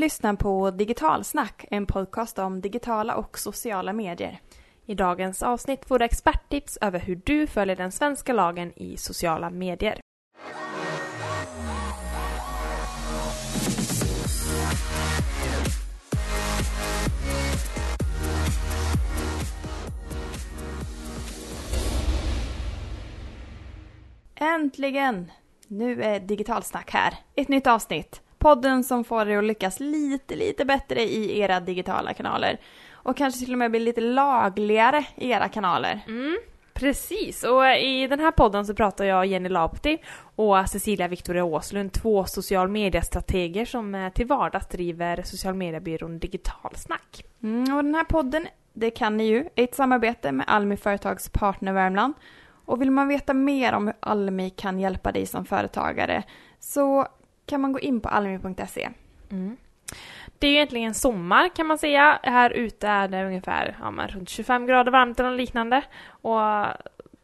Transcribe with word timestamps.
lyssnar 0.00 0.34
på 0.34 0.70
Digitalsnack, 0.70 1.64
en 1.70 1.86
podcast 1.86 2.38
om 2.38 2.60
digitala 2.60 3.14
och 3.14 3.38
sociala 3.38 3.92
medier. 3.92 4.40
I 4.86 4.94
dagens 4.94 5.42
avsnitt 5.42 5.84
får 5.84 5.98
du 5.98 6.04
experttips 6.04 6.78
över 6.80 6.98
hur 6.98 7.20
du 7.24 7.46
följer 7.46 7.76
den 7.76 7.92
svenska 7.92 8.32
lagen 8.32 8.72
i 8.76 8.96
sociala 8.96 9.50
medier. 9.50 10.00
Äntligen! 24.34 25.30
Nu 25.68 26.02
är 26.02 26.20
Digitalsnack 26.20 26.90
här. 26.90 27.14
Ett 27.34 27.48
nytt 27.48 27.66
avsnitt. 27.66 28.22
Podden 28.40 28.84
som 28.84 29.04
får 29.04 29.28
er 29.28 29.38
att 29.38 29.44
lyckas 29.44 29.80
lite, 29.80 30.36
lite 30.36 30.64
bättre 30.64 31.02
i 31.02 31.40
era 31.40 31.60
digitala 31.60 32.14
kanaler. 32.14 32.60
Och 32.92 33.16
kanske 33.16 33.44
till 33.44 33.52
och 33.52 33.58
med 33.58 33.70
bli 33.70 33.80
lite 33.80 34.00
lagligare 34.00 35.04
i 35.16 35.30
era 35.30 35.48
kanaler. 35.48 36.00
Mm, 36.08 36.38
precis, 36.72 37.44
och 37.44 37.66
i 37.66 38.06
den 38.06 38.20
här 38.20 38.30
podden 38.30 38.66
så 38.66 38.74
pratar 38.74 39.04
jag 39.04 39.26
Jenny 39.26 39.48
Lapti 39.48 39.98
och 40.36 40.68
Cecilia 40.68 41.08
Victoria 41.08 41.44
Åslund, 41.44 41.92
två 41.92 42.24
social 42.24 42.68
media-strateger 42.68 43.64
som 43.64 43.94
eh, 43.94 44.12
till 44.12 44.26
vardags 44.26 44.68
driver 44.68 45.22
social 45.22 45.54
mediebyrån 45.54 46.18
Digitalsnack. 46.18 47.24
Mm, 47.42 47.76
och 47.76 47.84
den 47.84 47.94
här 47.94 48.04
podden, 48.04 48.46
det 48.72 48.90
kan 48.90 49.16
ni 49.16 49.24
ju, 49.24 49.38
är 49.54 49.64
ett 49.64 49.74
samarbete 49.74 50.32
med 50.32 50.46
Almi 50.48 50.76
Företags 50.76 51.28
Partner 51.28 51.72
Värmland. 51.72 52.14
Och 52.64 52.80
vill 52.80 52.90
man 52.90 53.08
veta 53.08 53.34
mer 53.34 53.72
om 53.72 53.86
hur 53.86 53.96
Almi 54.00 54.50
kan 54.50 54.78
hjälpa 54.80 55.12
dig 55.12 55.26
som 55.26 55.44
företagare 55.44 56.22
så 56.60 57.06
kan 57.50 57.60
man 57.60 57.72
gå 57.72 57.80
in 57.80 58.00
på 58.00 58.08
almi.se. 58.08 58.90
Mm. 59.30 59.56
Det 60.38 60.46
är 60.46 60.50
ju 60.50 60.56
egentligen 60.56 60.94
sommar 60.94 61.48
kan 61.48 61.66
man 61.66 61.78
säga. 61.78 62.20
Här 62.22 62.50
ute 62.50 62.88
är 62.88 63.08
det 63.08 63.24
ungefär 63.24 63.76
ja, 63.80 63.90
men 63.90 64.08
runt 64.08 64.28
25 64.28 64.66
grader 64.66 64.92
varmt 64.92 65.20
eller 65.20 65.36
liknande. 65.36 65.82
Och 66.06 66.40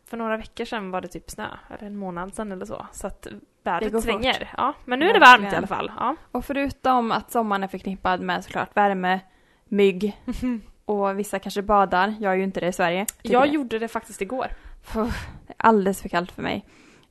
för 0.07 0.17
några 0.17 0.37
veckor 0.37 0.65
sedan 0.65 0.91
var 0.91 1.01
det 1.01 1.09
typ 1.09 1.31
snö, 1.31 1.47
eller 1.71 1.87
en 1.87 1.97
månad 1.97 2.35
sedan 2.35 2.53
eller 2.53 2.67
så. 2.67 2.87
Så 2.93 3.07
att 3.07 3.27
vädret 3.63 4.03
svänger. 4.03 4.55
Ja, 4.57 4.75
men 4.85 4.99
nu 4.99 5.09
är 5.09 5.15
det 5.15 5.21
varmt 5.21 5.53
i 5.53 5.57
alla 5.57 5.67
fall. 5.67 5.93
Ja. 5.97 6.17
Och 6.33 6.45
förutom 6.45 7.13
att 7.13 7.31
sommaren 7.31 7.63
är 7.63 7.69
förknippad 7.69 8.21
med 8.21 8.45
såklart 8.45 8.77
värme, 8.77 9.21
mygg 9.65 10.21
och 10.85 11.19
vissa 11.19 11.39
kanske 11.39 11.63
badar. 11.63 12.15
Jag 12.21 12.33
är 12.33 12.37
ju 12.37 12.45
inte 12.45 12.61
det 12.61 12.69
i 12.69 12.73
Sverige. 12.73 13.07
Jag 13.23 13.43
det. 13.43 13.49
gjorde 13.49 13.79
det 13.79 13.89
faktiskt 13.89 14.23
igår. 14.23 14.47
det 14.93 15.01
är 15.01 15.55
alldeles 15.57 16.03
för 16.03 16.09
kallt 16.09 16.33
för 16.33 16.43
mig. 16.43 16.65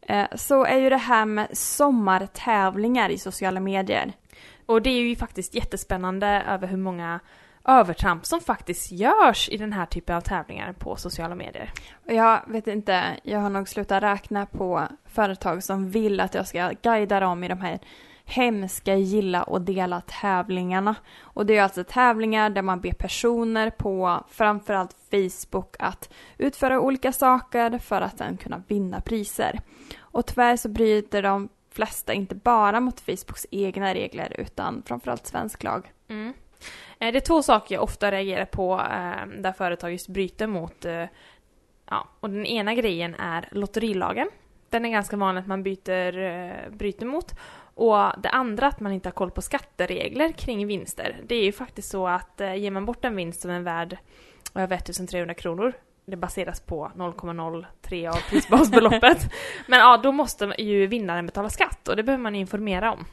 Eh, 0.05 0.27
så 0.35 0.65
är 0.65 0.77
ju 0.77 0.89
det 0.89 0.97
här 0.97 1.25
med 1.25 1.57
sommartävlingar 1.57 3.09
i 3.09 3.17
sociala 3.17 3.59
medier. 3.59 4.13
Och 4.65 4.81
det 4.81 4.89
är 4.89 5.01
ju 5.01 5.15
faktiskt 5.15 5.55
jättespännande 5.55 6.43
över 6.47 6.67
hur 6.67 6.77
många 6.77 7.19
övertramp 7.67 8.25
som 8.25 8.39
faktiskt 8.39 8.91
görs 8.91 9.49
i 9.49 9.57
den 9.57 9.73
här 9.73 9.85
typen 9.85 10.15
av 10.15 10.21
tävlingar 10.21 10.73
på 10.73 10.95
sociala 10.95 11.35
medier. 11.35 11.71
Jag 12.03 12.41
vet 12.47 12.67
inte, 12.67 13.03
jag 13.23 13.39
har 13.39 13.49
nog 13.49 13.69
slutat 13.69 14.03
räkna 14.03 14.45
på 14.45 14.87
företag 15.05 15.63
som 15.63 15.89
vill 15.89 16.19
att 16.19 16.33
jag 16.33 16.47
ska 16.47 16.71
guida 16.81 17.19
dem 17.19 17.43
i 17.43 17.47
de 17.47 17.61
här 17.61 17.79
hemska 18.25 18.95
gilla 18.95 19.43
och 19.43 19.61
dela 19.61 20.01
tävlingarna. 20.01 20.95
Och 21.19 21.45
det 21.45 21.57
är 21.57 21.63
alltså 21.63 21.83
tävlingar 21.83 22.49
där 22.49 22.61
man 22.61 22.81
ber 22.81 22.91
personer 22.91 23.69
på 23.69 24.23
framförallt 24.29 24.95
Facebook 25.11 25.75
att 25.79 26.13
utföra 26.37 26.79
olika 26.79 27.11
saker 27.11 27.79
för 27.79 28.01
att 28.01 28.17
sedan 28.17 28.37
kunna 28.37 28.63
vinna 28.67 29.01
priser. 29.01 29.59
Och 29.99 30.25
tyvärr 30.25 30.57
så 30.57 30.69
bryter 30.69 31.21
de 31.21 31.49
flesta 31.71 32.13
inte 32.13 32.35
bara 32.35 32.79
mot 32.79 32.99
Facebooks 32.99 33.45
egna 33.51 33.93
regler 33.93 34.35
utan 34.37 34.83
framförallt 34.85 35.27
svensk 35.27 35.63
lag. 35.63 35.91
Mm. 36.07 36.33
Eh, 36.99 37.11
det 37.11 37.17
är 37.17 37.25
två 37.25 37.41
saker 37.43 37.75
jag 37.75 37.83
ofta 37.83 38.11
reagerar 38.11 38.45
på 38.45 38.73
eh, 38.73 39.41
där 39.41 39.53
företag 39.53 39.91
just 39.91 40.07
bryter 40.07 40.47
mot 40.47 40.85
eh, 40.85 41.05
Ja, 41.89 42.07
och 42.19 42.29
den 42.29 42.45
ena 42.45 42.75
grejen 42.75 43.15
är 43.15 43.49
lotterilagen. 43.51 44.29
Den 44.69 44.85
är 44.85 44.89
ganska 44.89 45.17
vanlig 45.17 45.41
att 45.41 45.47
man 45.47 45.63
byter, 45.63 46.17
eh, 46.17 46.69
bryter 46.71 47.05
mot. 47.05 47.35
Och 47.75 48.21
det 48.21 48.29
andra 48.29 48.67
att 48.67 48.79
man 48.79 48.91
inte 48.91 49.09
har 49.09 49.13
koll 49.13 49.31
på 49.31 49.41
skatteregler 49.41 50.31
kring 50.31 50.67
vinster. 50.67 51.21
Det 51.27 51.35
är 51.35 51.43
ju 51.43 51.51
faktiskt 51.51 51.89
så 51.89 52.07
att 52.07 52.41
ger 52.57 52.71
man 52.71 52.85
bort 52.85 53.05
en 53.05 53.15
vinst 53.15 53.41
som 53.41 53.51
är 53.51 53.59
värd 53.59 53.97
över 54.55 54.75
1300 54.75 55.33
kronor 55.33 55.73
det 56.05 56.17
baseras 56.17 56.59
på 56.59 56.91
0,03 56.95 58.09
av 58.09 58.15
prisbasbeloppet. 58.29 59.31
Men 59.67 59.79
ja, 59.79 59.97
då 60.03 60.11
måste 60.11 60.53
ju 60.57 60.87
vinnaren 60.87 61.25
betala 61.25 61.49
skatt 61.49 61.87
och 61.87 61.95
det 61.95 62.03
behöver 62.03 62.23
man 62.23 62.35
informera 62.35 62.91
om. 62.91 63.05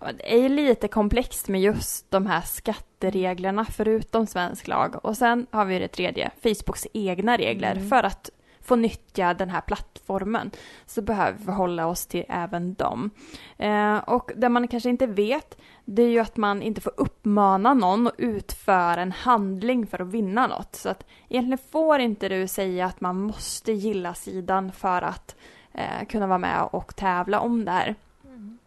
Ja, 0.00 0.12
det 0.12 0.34
är 0.34 0.38
ju 0.38 0.48
lite 0.48 0.88
komplext 0.88 1.48
med 1.48 1.60
just 1.60 2.10
de 2.10 2.26
här 2.26 2.40
skattereglerna 2.40 3.64
förutom 3.64 4.26
svensk 4.26 4.68
lag. 4.68 5.04
Och 5.04 5.16
sen 5.16 5.46
har 5.50 5.64
vi 5.64 5.78
det 5.78 5.88
tredje, 5.88 6.30
Facebooks 6.42 6.86
egna 6.92 7.36
regler. 7.36 7.72
Mm. 7.72 7.88
För 7.88 8.02
att 8.02 8.30
få 8.68 8.76
nyttja 8.76 9.34
den 9.34 9.50
här 9.50 9.60
plattformen 9.60 10.50
så 10.86 11.02
behöver 11.02 11.38
vi 11.38 11.44
förhålla 11.44 11.86
oss 11.86 12.06
till 12.06 12.24
även 12.28 12.74
dem. 12.74 13.10
Eh, 13.56 13.96
och 13.96 14.30
det 14.36 14.48
man 14.48 14.68
kanske 14.68 14.88
inte 14.88 15.06
vet 15.06 15.58
det 15.84 16.02
är 16.02 16.08
ju 16.08 16.18
att 16.18 16.36
man 16.36 16.62
inte 16.62 16.80
får 16.80 16.92
uppmana 16.96 17.74
någon 17.74 18.06
att 18.06 18.14
utföra 18.18 19.02
en 19.02 19.12
handling 19.12 19.86
för 19.86 20.02
att 20.02 20.08
vinna 20.08 20.46
något. 20.46 20.74
Så 20.74 20.88
att 20.88 21.06
egentligen 21.28 21.58
får 21.72 21.98
inte 21.98 22.28
du 22.28 22.46
säga 22.46 22.86
att 22.86 23.00
man 23.00 23.20
måste 23.20 23.72
gilla 23.72 24.14
sidan 24.14 24.72
för 24.72 25.02
att 25.02 25.36
eh, 25.72 26.06
kunna 26.08 26.26
vara 26.26 26.38
med 26.38 26.68
och 26.70 26.96
tävla 26.96 27.40
om 27.40 27.64
det 27.64 27.70
här. 27.70 27.94
Mm. 28.24 28.58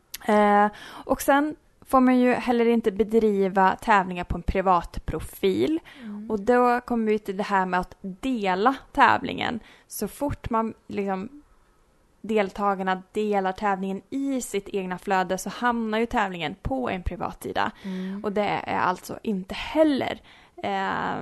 Eh, 0.65 0.71
och 0.87 1.21
sen 1.21 1.55
får 1.91 1.99
man 1.99 2.19
ju 2.19 2.33
heller 2.33 2.65
inte 2.65 2.91
bedriva 2.91 3.75
tävlingar 3.75 4.23
på 4.23 4.37
en 4.37 4.43
privat 4.43 5.05
profil. 5.05 5.79
Mm. 6.03 6.31
Och 6.31 6.39
då 6.39 6.81
kommer 6.81 7.11
vi 7.11 7.19
till 7.19 7.37
det 7.37 7.43
här 7.43 7.65
med 7.65 7.79
att 7.79 7.95
dela 8.01 8.75
tävlingen. 8.91 9.59
Så 9.87 10.07
fort 10.07 10.49
man 10.49 10.73
liksom 10.87 11.29
deltagarna 12.21 13.03
delar 13.11 13.51
tävlingen 13.51 14.01
i 14.09 14.41
sitt 14.41 14.69
egna 14.69 14.97
flöde 14.97 15.37
så 15.37 15.49
hamnar 15.49 15.99
ju 15.99 16.05
tävlingen 16.05 16.55
på 16.61 16.89
en 16.89 17.03
privat 17.03 17.43
sida. 17.43 17.71
Mm. 17.83 18.23
Och 18.23 18.31
det 18.31 18.61
är 18.67 18.79
alltså 18.79 19.19
inte 19.23 19.55
heller 19.55 20.21
eh, 20.63 21.15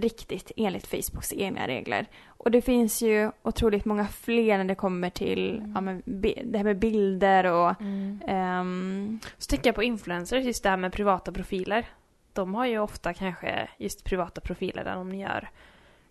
riktigt 0.00 0.52
enligt 0.56 0.86
Facebooks 0.86 1.32
egna 1.32 1.66
regler. 1.66 2.06
Och 2.26 2.50
det 2.50 2.62
finns 2.62 3.02
ju 3.02 3.30
otroligt 3.42 3.84
många 3.84 4.06
fler 4.06 4.58
när 4.58 4.64
det 4.64 4.74
kommer 4.74 5.10
till 5.10 5.58
mm. 5.58 5.72
ja, 5.74 5.80
men, 5.80 6.02
det 6.44 6.58
här 6.58 6.64
med 6.64 6.78
bilder 6.78 7.44
och... 7.44 7.80
Mm. 7.80 8.20
Um... 8.60 9.20
Så 9.38 9.46
tänker 9.46 9.68
jag 9.68 9.74
på 9.74 9.82
influencers, 9.82 10.44
just 10.44 10.62
det 10.62 10.70
här 10.70 10.76
med 10.76 10.92
privata 10.92 11.32
profiler. 11.32 11.86
De 12.32 12.54
har 12.54 12.66
ju 12.66 12.78
ofta 12.78 13.14
kanske 13.14 13.68
just 13.78 14.04
privata 14.04 14.40
profiler 14.40 14.84
där 14.84 14.94
de 14.94 15.14
gör 15.14 15.50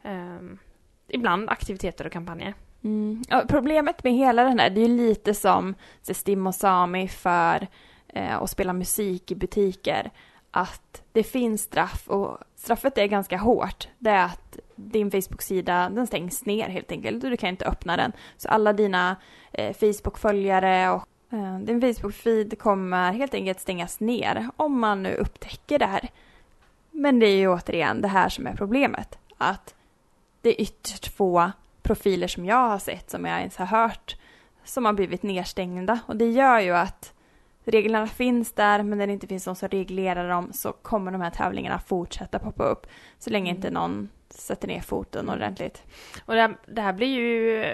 um, 0.04 0.60
ibland 1.08 1.50
aktiviteter 1.50 2.06
och 2.06 2.12
kampanjer. 2.12 2.54
Mm. 2.84 3.24
Ja, 3.30 3.44
problemet 3.48 4.04
med 4.04 4.14
hela 4.14 4.44
den 4.44 4.60
här, 4.60 4.70
det 4.70 4.82
är 4.82 4.88
ju 4.88 4.98
lite 4.98 5.34
som 5.34 5.76
Stim 6.02 6.48
och 6.48 6.56
Sami 6.56 7.08
för 7.08 7.68
eh, 8.08 8.42
att 8.42 8.50
spela 8.50 8.74
musik 8.74 9.32
i 9.32 9.36
butiker. 9.36 10.12
Att 10.52 11.04
det 11.12 11.24
finns 11.24 11.62
straff 11.62 12.08
och 12.08 12.38
straffet 12.56 12.98
är 12.98 13.06
ganska 13.06 13.38
hårt. 13.38 13.88
Det 14.00 14.10
är 14.10 14.26
att 14.26 14.60
din 14.76 15.12
Facebook-sida 15.12 15.90
den 15.90 16.08
stängs 16.08 16.46
ner 16.46 16.70
helt 16.70 16.92
enkelt 16.92 17.24
och 17.24 17.30
du 17.30 17.38
kan 17.38 17.50
inte 17.50 17.66
öppna 17.66 17.98
den. 17.98 18.12
Så 18.38 18.50
alla 18.50 18.74
dina 18.74 19.16
eh, 19.52 19.74
Facebook-följare 19.74 20.90
och 20.90 21.08
eh, 21.32 21.60
din 21.60 21.82
Facebook-feed 21.82 22.56
kommer 22.56 23.14
helt 23.14 23.34
enkelt 23.34 23.60
stängas 23.60 24.00
ner 24.00 24.50
om 24.56 24.80
man 24.80 25.04
nu 25.04 25.16
upptäcker 25.16 25.80
det 25.80 25.86
här. 25.86 26.10
Men 26.92 27.20
det 27.20 27.28
är 27.28 27.38
ju 27.38 27.48
återigen 27.48 28.02
det 28.02 28.08
här 28.08 28.30
som 28.30 28.48
är 28.48 28.56
problemet. 28.56 29.18
Att 29.38 29.76
det 30.42 30.50
är 30.50 30.62
ytterst 30.62 31.16
få 31.16 31.52
profiler 31.82 32.28
som 32.28 32.46
jag 32.46 32.70
har 32.70 32.80
sett, 32.80 33.10
som 33.10 33.26
jag 33.26 33.40
ens 33.40 33.58
har 33.58 33.66
hört, 33.66 34.16
som 34.64 34.86
har 34.86 34.94
blivit 34.94 35.24
nedstängda. 35.24 36.00
Och 36.06 36.16
det 36.16 36.32
gör 36.32 36.60
ju 36.60 36.76
att 36.76 37.14
reglerna 37.72 38.08
finns 38.08 38.54
där, 38.54 38.84
men 38.84 38.98
när 38.98 39.08
det 39.08 39.14
inte 39.14 39.28
finns 39.28 39.46
någon 39.46 39.56
som 39.56 39.70
reglerar 39.70 40.30
dem 40.30 40.54
så 40.54 40.72
kommer 40.72 41.12
de 41.12 41.22
här 41.22 41.30
tävlingarna 41.30 41.80
fortsätta 41.80 42.40
poppa 42.40 42.64
upp 42.64 42.88
så 43.20 43.30
länge 43.30 43.50
mm. 43.50 43.56
inte 43.56 43.72
någon 43.72 44.10
sätter 44.30 44.68
ner 44.68 44.82
foten 44.82 45.30
ordentligt. 45.30 45.84
Och 46.26 46.34
det 46.36 46.42
här, 46.42 46.58
det 46.68 46.82
här 46.82 46.94
blir 46.94 47.08
ju 47.08 47.66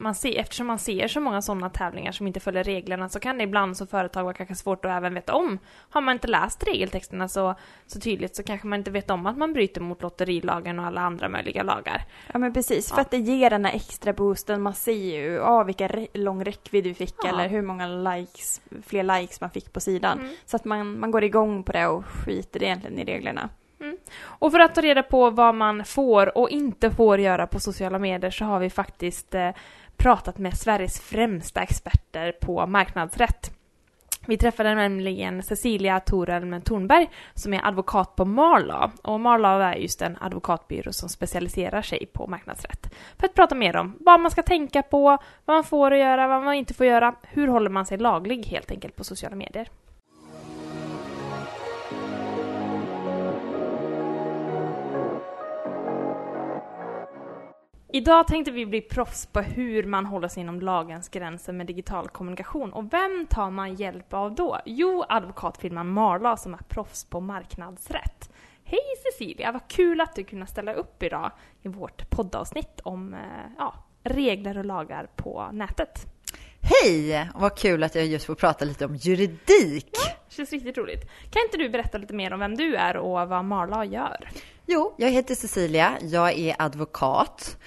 man 0.00 0.14
ser, 0.14 0.38
eftersom 0.38 0.66
man 0.66 0.78
ser 0.78 1.08
så 1.08 1.20
många 1.20 1.42
sådana 1.42 1.70
tävlingar 1.70 2.12
som 2.12 2.26
inte 2.26 2.40
följer 2.40 2.64
reglerna 2.64 3.08
så 3.08 3.20
kan 3.20 3.38
det 3.38 3.44
ibland 3.44 3.76
som 3.76 3.86
företag 3.86 4.24
vara 4.24 4.34
kanske 4.34 4.54
svårt 4.54 4.84
att 4.84 4.90
även 4.90 5.14
veta 5.14 5.34
om. 5.34 5.58
Har 5.90 6.00
man 6.00 6.12
inte 6.12 6.28
läst 6.28 6.66
regeltexterna 6.66 7.28
så, 7.28 7.54
så 7.86 8.00
tydligt 8.00 8.36
så 8.36 8.42
kanske 8.42 8.66
man 8.66 8.78
inte 8.78 8.90
vet 8.90 9.10
om 9.10 9.26
att 9.26 9.38
man 9.38 9.52
bryter 9.52 9.80
mot 9.80 10.02
lotterilagen 10.02 10.78
och 10.78 10.86
alla 10.86 11.00
andra 11.00 11.28
möjliga 11.28 11.62
lagar. 11.62 12.04
Ja 12.32 12.38
men 12.38 12.52
precis, 12.52 12.90
ja. 12.90 12.94
för 12.94 13.02
att 13.02 13.10
det 13.10 13.18
ger 13.18 13.50
den 13.50 13.64
här 13.64 13.74
extra 13.74 14.12
boosten. 14.12 14.62
Man 14.62 14.74
ser 14.74 14.92
ju 14.92 15.40
ah, 15.42 15.64
vilka 15.64 16.06
lång 16.14 16.44
räckvidd 16.44 16.84
vi 16.84 16.94
fick 16.94 17.14
ja. 17.22 17.28
eller 17.28 17.48
hur 17.48 17.62
många 17.62 17.86
likes, 17.86 18.60
fler 18.86 19.02
likes 19.02 19.40
man 19.40 19.50
fick 19.50 19.72
på 19.72 19.80
sidan. 19.80 20.18
Mm. 20.18 20.34
Så 20.46 20.56
att 20.56 20.64
man, 20.64 21.00
man 21.00 21.10
går 21.10 21.24
igång 21.24 21.62
på 21.62 21.72
det 21.72 21.86
och 21.86 22.04
skiter 22.06 22.62
egentligen 22.62 22.98
i 22.98 23.04
reglerna. 23.04 23.48
Mm. 23.80 23.96
Och 24.20 24.52
för 24.52 24.60
att 24.60 24.74
ta 24.74 24.80
reda 24.80 25.02
på 25.02 25.30
vad 25.30 25.54
man 25.54 25.84
får 25.84 26.38
och 26.38 26.50
inte 26.50 26.90
får 26.90 27.20
göra 27.20 27.46
på 27.46 27.60
sociala 27.60 27.98
medier 27.98 28.30
så 28.30 28.44
har 28.44 28.58
vi 28.58 28.70
faktiskt 28.70 29.34
eh, 29.34 29.50
pratat 29.98 30.38
med 30.38 30.58
Sveriges 30.58 31.00
främsta 31.00 31.62
experter 31.62 32.32
på 32.32 32.66
marknadsrätt. 32.66 33.50
Vi 34.26 34.36
träffade 34.36 34.74
nämligen 34.74 35.42
Cecilia 35.42 36.00
Torelm 36.00 36.62
Thornberg 36.62 37.10
som 37.34 37.54
är 37.54 37.66
advokat 37.66 38.16
på 38.16 38.24
Marlaw. 38.24 38.92
Och 39.02 39.20
Marlaw 39.20 39.64
är 39.64 39.74
just 39.74 40.02
en 40.02 40.16
advokatbyrå 40.20 40.92
som 40.92 41.08
specialiserar 41.08 41.82
sig 41.82 42.06
på 42.06 42.26
marknadsrätt. 42.26 42.94
För 43.18 43.26
att 43.26 43.34
prata 43.34 43.54
mer 43.54 43.76
om 43.76 43.96
vad 44.00 44.20
man 44.20 44.30
ska 44.30 44.42
tänka 44.42 44.82
på, 44.82 45.18
vad 45.44 45.56
man 45.56 45.64
får 45.64 45.94
göra, 45.94 46.28
vad 46.28 46.44
man 46.44 46.54
inte 46.54 46.74
får 46.74 46.86
göra. 46.86 47.14
Hur 47.22 47.48
håller 47.48 47.70
man 47.70 47.86
sig 47.86 47.98
laglig 47.98 48.46
helt 48.46 48.70
enkelt 48.70 48.96
på 48.96 49.04
sociala 49.04 49.36
medier. 49.36 49.68
Idag 57.92 58.26
tänkte 58.26 58.50
vi 58.50 58.66
bli 58.66 58.80
proffs 58.80 59.26
på 59.26 59.40
hur 59.40 59.84
man 59.84 60.06
håller 60.06 60.28
sig 60.28 60.40
inom 60.40 60.60
lagens 60.60 61.08
gränser 61.08 61.52
med 61.52 61.66
digital 61.66 62.08
kommunikation. 62.08 62.72
Och 62.72 62.92
vem 62.92 63.26
tar 63.30 63.50
man 63.50 63.74
hjälp 63.74 64.14
av 64.14 64.34
då? 64.34 64.58
Jo, 64.64 65.04
advokatfirman 65.08 65.88
Marla 65.88 66.36
som 66.36 66.54
är 66.54 66.58
proffs 66.58 67.04
på 67.04 67.20
marknadsrätt. 67.20 68.30
Hej 68.64 68.80
Cecilia, 69.04 69.52
vad 69.52 69.68
kul 69.68 70.00
att 70.00 70.14
du 70.14 70.24
kunde 70.24 70.46
ställa 70.46 70.72
upp 70.72 71.02
idag 71.02 71.30
i 71.62 71.68
vårt 71.68 72.10
poddavsnitt 72.10 72.80
om 72.82 73.14
eh, 73.14 73.20
ja, 73.58 73.74
regler 74.02 74.58
och 74.58 74.64
lagar 74.64 75.08
på 75.16 75.48
nätet. 75.52 76.06
Hej! 76.60 77.30
Vad 77.34 77.58
kul 77.58 77.82
att 77.82 77.94
jag 77.94 78.06
just 78.06 78.26
får 78.26 78.34
prata 78.34 78.64
lite 78.64 78.86
om 78.86 78.96
juridik. 78.96 79.90
Ja, 79.92 80.17
känns 80.28 80.52
riktigt 80.52 80.78
roligt. 80.78 81.10
Kan 81.30 81.42
inte 81.42 81.56
du 81.56 81.68
berätta 81.68 81.98
lite 81.98 82.14
mer 82.14 82.32
om 82.32 82.40
vem 82.40 82.56
du 82.56 82.76
är 82.76 82.96
och 82.96 83.28
vad 83.28 83.44
Marla 83.44 83.84
gör? 83.84 84.28
Jo, 84.66 84.94
jag 84.98 85.10
heter 85.10 85.34
Cecilia. 85.34 85.98
Jag 86.02 86.38
är 86.38 86.56
advokat. 86.58 87.58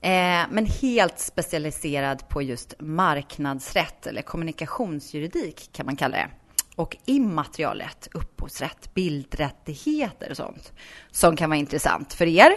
Eh, 0.00 0.46
men 0.50 0.66
helt 0.66 1.18
specialiserad 1.18 2.28
på 2.28 2.42
just 2.42 2.74
marknadsrätt 2.78 4.06
eller 4.06 4.22
kommunikationsjuridik 4.22 5.70
kan 5.72 5.86
man 5.86 5.96
kalla 5.96 6.16
det. 6.16 6.28
Och 6.76 6.96
immaterialrätt, 7.04 8.08
upphovsrätt, 8.14 8.94
bildrättigheter 8.94 10.30
och 10.30 10.36
sånt 10.36 10.72
som 11.10 11.36
kan 11.36 11.50
vara 11.50 11.58
intressant 11.58 12.12
för 12.12 12.26
er. 12.26 12.52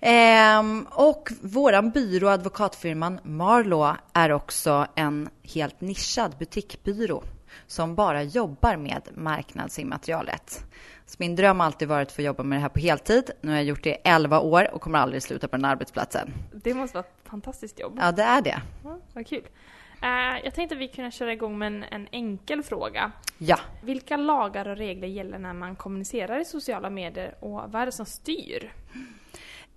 Eh, 0.00 0.62
och 0.90 1.28
våran 1.40 1.90
byrå, 1.90 2.28
advokatfirman 2.28 3.20
Marlo, 3.22 3.96
är 4.12 4.32
också 4.32 4.86
en 4.94 5.28
helt 5.42 5.80
nischad 5.80 6.36
butikbyrå 6.38 7.24
som 7.66 7.94
bara 7.94 8.22
jobbar 8.22 8.76
med 8.76 9.08
marknadsimmaterialet. 9.14 10.64
Så 11.06 11.16
min 11.18 11.36
dröm 11.36 11.60
har 11.60 11.66
alltid 11.66 11.88
varit 11.88 12.08
att 12.08 12.14
få 12.14 12.22
jobba 12.22 12.42
med 12.42 12.58
det 12.58 12.62
här 12.62 12.68
på 12.68 12.80
heltid. 12.80 13.30
Nu 13.40 13.50
har 13.50 13.56
jag 13.56 13.64
gjort 13.64 13.82
det 13.82 13.90
i 13.90 13.96
11 14.04 14.40
år 14.40 14.74
och 14.74 14.80
kommer 14.80 14.98
aldrig 14.98 15.22
sluta 15.22 15.48
på 15.48 15.56
den 15.56 15.64
arbetsplatsen. 15.64 16.32
Det 16.52 16.74
måste 16.74 16.96
vara 16.96 17.04
ett 17.06 17.28
fantastiskt 17.28 17.80
jobb. 17.80 17.98
Ja, 18.00 18.12
det 18.12 18.22
är 18.22 18.42
det. 18.42 18.60
Ja, 18.84 18.98
vad 19.12 19.26
kul. 19.26 19.42
Uh, 20.02 20.44
jag 20.44 20.54
tänkte 20.54 20.74
att 20.74 20.80
vi 20.80 20.88
kunde 20.88 21.10
köra 21.10 21.32
igång 21.32 21.58
med 21.58 21.66
en, 21.66 21.84
en, 21.90 22.08
enkel 22.10 22.62
fråga. 22.62 23.12
Ja. 23.38 23.58
Vilka 23.82 24.16
lagar 24.16 24.68
och 24.68 24.76
regler 24.76 25.08
gäller 25.08 25.38
när 25.38 25.52
man 25.52 25.76
kommunicerar 25.76 26.40
i 26.40 26.44
sociala 26.44 26.90
medier 26.90 27.34
och 27.40 27.72
vad 27.72 27.74
är 27.74 27.86
det 27.86 27.92
som 27.92 28.06
styr? 28.06 28.72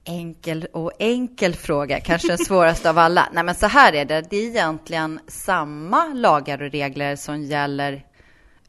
Enkel 0.06 0.68
och 0.74 0.92
enkel 1.00 1.56
fråga, 1.56 2.00
kanske 2.00 2.28
den 2.38 2.38
svåraste 2.38 2.90
av 2.90 2.98
alla. 2.98 3.30
Nej, 3.34 3.44
men 3.44 3.56
så 3.56 3.68
här 3.68 3.94
är 3.94 4.06
det. 4.06 4.22
Det 4.30 4.38
är 4.38 4.50
egentligen 4.50 5.19
samma 5.28 6.06
lagar 6.06 6.62
och 6.62 6.72
regler 6.72 7.16
som 7.16 7.42
gäller 7.42 8.06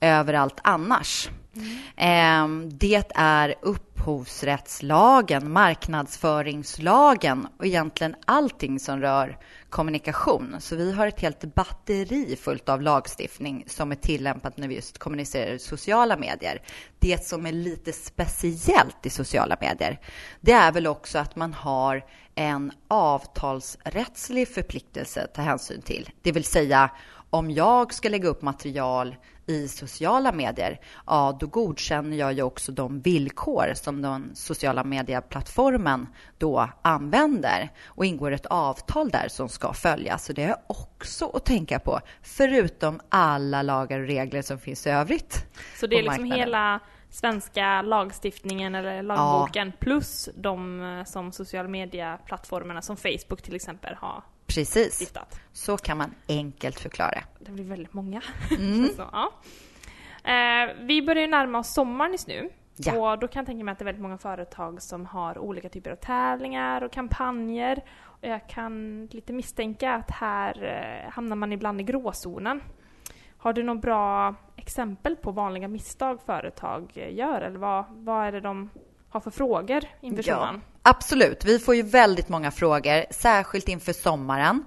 överallt 0.00 0.60
annars. 0.62 1.28
Mm. 1.56 1.78
Ehm, 1.96 2.70
det 2.78 3.12
är 3.14 3.54
upphovsrättslagen, 3.62 5.52
marknadsföringslagen 5.52 7.48
och 7.58 7.66
egentligen 7.66 8.14
allting 8.24 8.80
som 8.80 9.00
rör 9.00 9.38
kommunikation. 9.70 10.56
Så 10.58 10.76
vi 10.76 10.92
har 10.92 11.06
ett 11.06 11.20
helt 11.20 11.54
batteri 11.54 12.36
fullt 12.36 12.68
av 12.68 12.82
lagstiftning 12.82 13.64
som 13.66 13.92
är 13.92 13.96
tillämpat 13.96 14.56
när 14.56 14.68
vi 14.68 14.74
just 14.74 14.98
kommunicerar 14.98 15.52
i 15.52 15.58
sociala 15.58 16.16
medier. 16.16 16.62
Det 16.98 17.24
som 17.24 17.46
är 17.46 17.52
lite 17.52 17.92
speciellt 17.92 19.06
i 19.06 19.10
sociala 19.10 19.56
medier, 19.60 20.00
det 20.40 20.52
är 20.52 20.72
väl 20.72 20.86
också 20.86 21.18
att 21.18 21.36
man 21.36 21.54
har 21.54 22.04
en 22.34 22.72
avtalsrättslig 22.88 24.48
förpliktelse 24.48 25.24
att 25.24 25.34
ta 25.34 25.42
hänsyn 25.42 25.82
till. 25.82 26.10
Det 26.22 26.32
vill 26.32 26.44
säga, 26.44 26.90
om 27.30 27.50
jag 27.50 27.94
ska 27.94 28.08
lägga 28.08 28.28
upp 28.28 28.42
material 28.42 29.16
i 29.46 29.68
sociala 29.68 30.32
medier, 30.32 30.80
ja, 31.06 31.36
då 31.40 31.46
godkänner 31.46 32.16
jag 32.16 32.32
ju 32.32 32.42
också 32.42 32.72
de 32.72 33.00
villkor 33.00 33.72
som 33.74 34.02
den 34.02 34.30
sociala 34.34 34.84
medieplattformen 34.84 36.06
då 36.38 36.68
använder 36.82 37.70
och 37.86 38.04
ingår 38.04 38.32
ett 38.32 38.46
avtal 38.46 39.10
där 39.10 39.28
som 39.28 39.48
ska 39.48 39.72
följas. 39.72 40.24
Så 40.24 40.32
det 40.32 40.42
är 40.42 40.56
också 40.66 41.30
att 41.34 41.44
tänka 41.44 41.78
på, 41.78 42.00
förutom 42.22 43.00
alla 43.08 43.62
lagar 43.62 44.00
och 44.00 44.06
regler 44.06 44.42
som 44.42 44.58
finns 44.58 44.86
i 44.86 44.90
övrigt. 44.90 45.46
Så 45.80 45.86
det 45.86 45.98
är 45.98 46.02
liksom 46.02 46.24
hela 46.24 46.80
svenska 47.10 47.82
lagstiftningen 47.82 48.74
eller 48.74 49.02
lagboken 49.02 49.68
ja. 49.68 49.72
plus 49.80 50.28
de 50.36 50.80
eh, 50.80 51.04
som 51.04 51.32
sociala 51.32 51.68
medieplattformarna 51.68 52.82
som 52.82 52.96
Facebook 52.96 53.42
till 53.42 53.54
exempel 53.54 53.94
har 53.94 54.22
Precis. 54.56 54.94
Stiftat. 54.98 55.40
Så 55.52 55.76
kan 55.76 55.98
man 55.98 56.14
enkelt 56.28 56.80
förklara. 56.80 57.22
Det 57.38 57.50
blir 57.50 57.64
väldigt 57.64 57.92
många. 57.92 58.22
Mm. 58.50 58.88
så, 58.96 59.04
ja. 59.12 59.32
eh, 60.32 60.74
vi 60.80 61.02
börjar 61.02 61.28
närma 61.28 61.58
oss 61.58 61.74
sommaren 61.74 62.12
just 62.12 62.26
nu. 62.26 62.50
Ja. 62.76 63.12
Och 63.12 63.18
då 63.18 63.28
kan 63.28 63.40
jag 63.40 63.46
tänka 63.46 63.64
mig 63.64 63.72
att 63.72 63.78
det 63.78 63.82
är 63.82 63.84
väldigt 63.84 64.02
många 64.02 64.18
företag 64.18 64.82
som 64.82 65.06
har 65.06 65.38
olika 65.38 65.68
typer 65.68 65.90
av 65.90 65.96
tävlingar 65.96 66.82
och 66.82 66.92
kampanjer. 66.92 67.84
Och 68.00 68.28
jag 68.28 68.48
kan 68.48 69.06
lite 69.06 69.32
misstänka 69.32 69.94
att 69.94 70.10
här 70.10 70.64
eh, 70.64 71.10
hamnar 71.10 71.36
man 71.36 71.52
ibland 71.52 71.80
i 71.80 71.84
gråzonen. 71.84 72.60
Har 73.38 73.52
du 73.52 73.62
några 73.62 73.80
bra 73.80 74.34
exempel 74.56 75.16
på 75.16 75.30
vanliga 75.30 75.68
misstag 75.68 76.20
företag 76.26 77.08
gör? 77.10 77.40
Eller 77.40 77.58
vad, 77.58 77.84
vad 77.90 78.26
är 78.26 78.32
det 78.32 78.40
de 78.40 78.70
har 79.08 79.20
för 79.20 79.30
frågor 79.30 79.84
inför 80.00 80.24
ja, 80.26 80.34
sommaren? 80.34 80.62
Absolut. 80.82 81.44
Vi 81.44 81.58
får 81.58 81.74
ju 81.74 81.82
väldigt 81.82 82.28
många 82.28 82.50
frågor, 82.50 83.04
särskilt 83.12 83.68
inför 83.68 83.92
sommaren 83.92 84.64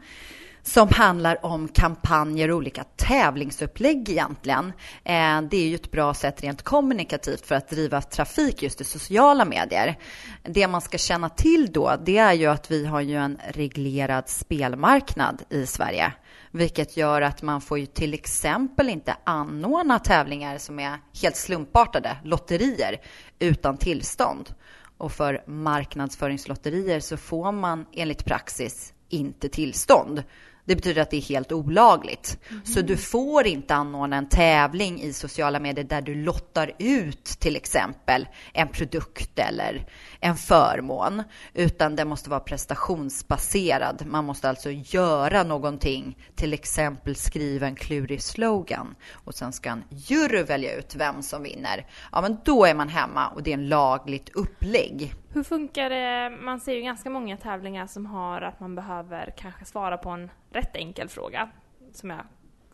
som 0.63 0.89
handlar 0.91 1.45
om 1.45 1.67
kampanjer 1.67 2.51
och 2.51 2.57
olika 2.57 2.83
tävlingsupplägg 2.83 4.09
egentligen. 4.09 4.73
Eh, 5.03 5.41
det 5.41 5.57
är 5.57 5.67
ju 5.67 5.75
ett 5.75 5.91
bra 5.91 6.13
sätt 6.13 6.43
rent 6.43 6.63
kommunikativt 6.63 7.45
för 7.45 7.55
att 7.55 7.69
driva 7.69 8.01
trafik 8.01 8.63
just 8.63 8.81
i 8.81 8.83
sociala 8.83 9.45
medier. 9.45 9.97
Det 10.43 10.67
man 10.67 10.81
ska 10.81 10.97
känna 10.97 11.29
till 11.29 11.71
då, 11.71 11.95
det 12.05 12.17
är 12.17 12.33
ju 12.33 12.45
att 12.45 12.71
vi 12.71 12.85
har 12.85 13.01
ju 13.01 13.15
en 13.15 13.39
reglerad 13.49 14.29
spelmarknad 14.29 15.43
i 15.49 15.65
Sverige, 15.65 16.13
vilket 16.51 16.97
gör 16.97 17.21
att 17.21 17.41
man 17.41 17.61
får 17.61 17.79
ju 17.79 17.85
till 17.85 18.13
exempel 18.13 18.89
inte 18.89 19.17
anordna 19.23 19.99
tävlingar 19.99 20.57
som 20.57 20.79
är 20.79 20.97
helt 21.21 21.35
slumpartade, 21.35 22.17
lotterier, 22.23 23.01
utan 23.39 23.77
tillstånd. 23.77 24.53
Och 24.97 25.11
för 25.11 25.43
marknadsföringslotterier 25.47 26.99
så 26.99 27.17
får 27.17 27.51
man 27.51 27.85
enligt 27.93 28.25
praxis 28.25 28.93
inte 29.09 29.49
tillstånd. 29.49 30.23
Det 30.65 30.75
betyder 30.75 31.01
att 31.01 31.11
det 31.11 31.17
är 31.17 31.21
helt 31.21 31.51
olagligt. 31.51 32.39
Mm. 32.49 32.65
Så 32.65 32.81
du 32.81 32.97
får 32.97 33.47
inte 33.47 33.75
anordna 33.75 34.17
en 34.17 34.29
tävling 34.29 35.01
i 35.01 35.13
sociala 35.13 35.59
medier 35.59 35.85
där 35.85 36.01
du 36.01 36.15
lottar 36.15 36.71
ut 36.79 37.25
till 37.25 37.55
exempel 37.55 38.27
en 38.53 38.67
produkt 38.67 39.39
eller 39.39 39.85
en 40.21 40.35
förmån, 40.35 41.23
utan 41.53 41.95
det 41.95 42.05
måste 42.05 42.29
vara 42.29 42.39
prestationsbaserad. 42.39 44.03
Man 44.05 44.25
måste 44.25 44.49
alltså 44.49 44.69
göra 44.71 45.43
någonting, 45.43 46.17
till 46.35 46.53
exempel 46.53 47.15
skriva 47.15 47.67
en 47.67 47.75
klurig 47.75 48.21
slogan 48.21 48.95
och 49.13 49.33
sen 49.33 49.51
ska 49.51 49.69
en 49.69 49.83
jury 49.89 50.43
välja 50.43 50.75
ut 50.75 50.95
vem 50.95 51.21
som 51.21 51.43
vinner. 51.43 51.85
Ja, 52.11 52.21
men 52.21 52.37
då 52.45 52.65
är 52.65 52.75
man 52.75 52.89
hemma 52.89 53.27
och 53.27 53.43
det 53.43 53.51
är 53.51 53.53
en 53.53 53.69
lagligt 53.69 54.29
upplägg. 54.29 55.13
Hur 55.33 55.43
funkar 55.43 55.89
det? 55.89 56.37
Man 56.41 56.59
ser 56.59 56.73
ju 56.73 56.81
ganska 56.81 57.09
många 57.09 57.37
tävlingar 57.37 57.87
som 57.87 58.05
har 58.05 58.41
att 58.41 58.59
man 58.59 58.75
behöver 58.75 59.33
kanske 59.37 59.65
svara 59.65 59.97
på 59.97 60.09
en 60.09 60.31
rätt 60.51 60.75
enkel 60.75 61.09
fråga. 61.09 61.49
Som 61.93 62.09
jag 62.09 62.21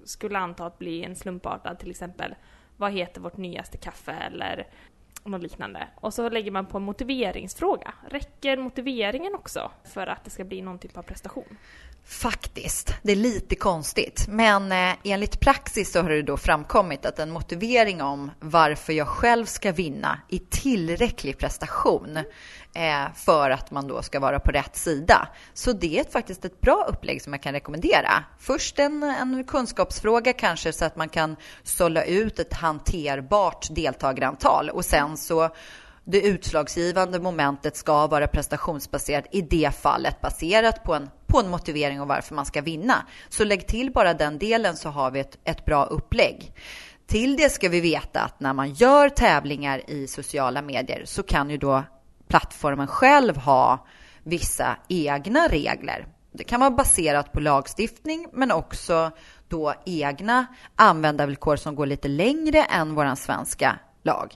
skulle 0.05 0.39
anta 0.39 0.65
att 0.65 0.79
bli 0.79 1.03
en 1.03 1.15
slumpartad 1.15 1.79
till 1.79 1.91
exempel. 1.91 2.35
Vad 2.77 2.91
heter 2.91 3.21
vårt 3.21 3.37
nyaste 3.37 3.77
kaffe? 3.77 4.11
Eller 4.11 4.67
något 5.25 5.41
liknande. 5.41 5.87
Och 5.95 6.13
så 6.13 6.29
lägger 6.29 6.51
man 6.51 6.65
på 6.65 6.77
en 6.77 6.83
motiveringsfråga. 6.83 7.93
Räcker 8.09 8.57
motiveringen 8.57 9.35
också 9.35 9.71
för 9.93 10.07
att 10.07 10.23
det 10.23 10.29
ska 10.29 10.43
bli 10.43 10.61
någon 10.61 10.79
typ 10.79 10.97
av 10.97 11.01
prestation? 11.01 11.57
Faktiskt. 12.05 12.95
Det 13.03 13.11
är 13.11 13.15
lite 13.15 13.55
konstigt. 13.55 14.25
Men 14.29 14.71
eh, 14.71 14.95
enligt 15.03 15.39
praxis 15.39 15.91
så 15.91 16.01
har 16.01 16.09
det 16.09 16.21
då 16.21 16.37
framkommit 16.37 17.05
att 17.05 17.19
en 17.19 17.31
motivering 17.31 18.01
om 18.01 18.31
varför 18.39 18.93
jag 18.93 19.07
själv 19.07 19.45
ska 19.45 19.71
vinna 19.71 20.19
är 20.29 20.39
tillräcklig 20.49 21.37
prestation 21.37 22.19
Eh, 22.75 23.13
för 23.15 23.49
att 23.49 23.71
man 23.71 23.87
då 23.87 24.01
ska 24.01 24.19
vara 24.19 24.39
på 24.39 24.51
rätt 24.51 24.75
sida. 24.75 25.27
Så 25.53 25.71
det 25.71 25.99
är 25.99 26.03
faktiskt 26.03 26.45
ett 26.45 26.61
bra 26.61 26.85
upplägg 26.89 27.21
som 27.21 27.33
jag 27.33 27.41
kan 27.41 27.53
rekommendera. 27.53 28.23
Först 28.39 28.79
en, 28.79 29.03
en 29.03 29.43
kunskapsfråga 29.43 30.33
kanske 30.33 30.73
så 30.73 30.85
att 30.85 30.95
man 30.95 31.09
kan 31.09 31.35
sålla 31.63 32.03
ut 32.03 32.39
ett 32.39 32.53
hanterbart 32.53 33.67
deltagarantal 33.71 34.69
och 34.69 34.85
sen 34.85 35.17
så 35.17 35.49
det 36.03 36.21
utslagsgivande 36.21 37.19
momentet 37.19 37.77
ska 37.77 38.07
vara 38.07 38.27
prestationsbaserat 38.27 39.25
i 39.31 39.41
det 39.41 39.75
fallet 39.75 40.21
baserat 40.21 40.83
på 40.83 40.93
en, 40.93 41.09
på 41.27 41.39
en 41.39 41.49
motivering 41.49 42.01
och 42.01 42.07
varför 42.07 42.35
man 42.35 42.45
ska 42.45 42.61
vinna. 42.61 43.05
Så 43.29 43.43
lägg 43.43 43.67
till 43.67 43.91
bara 43.91 44.13
den 44.13 44.37
delen 44.37 44.75
så 44.75 44.89
har 44.89 45.11
vi 45.11 45.19
ett, 45.19 45.37
ett 45.43 45.65
bra 45.65 45.85
upplägg. 45.85 46.53
Till 47.07 47.37
det 47.37 47.49
ska 47.49 47.69
vi 47.69 47.81
veta 47.81 48.21
att 48.21 48.39
när 48.39 48.53
man 48.53 48.73
gör 48.73 49.09
tävlingar 49.09 49.89
i 49.89 50.07
sociala 50.07 50.61
medier 50.61 51.01
så 51.05 51.23
kan 51.23 51.49
ju 51.49 51.57
då 51.57 51.83
plattformen 52.35 52.87
själv 52.87 53.37
ha 53.37 53.85
vissa 54.23 54.77
egna 54.89 55.47
regler. 55.47 56.05
Det 56.31 56.43
kan 56.43 56.59
vara 56.59 56.71
baserat 56.71 57.31
på 57.31 57.39
lagstiftning 57.39 58.27
men 58.33 58.51
också 58.51 59.11
då 59.47 59.73
egna 59.85 60.45
användarvillkor 60.75 61.55
som 61.55 61.75
går 61.75 61.85
lite 61.85 62.07
längre 62.07 62.63
än 62.63 62.95
våran 62.95 63.15
svenska 63.15 63.79
lag. 64.03 64.33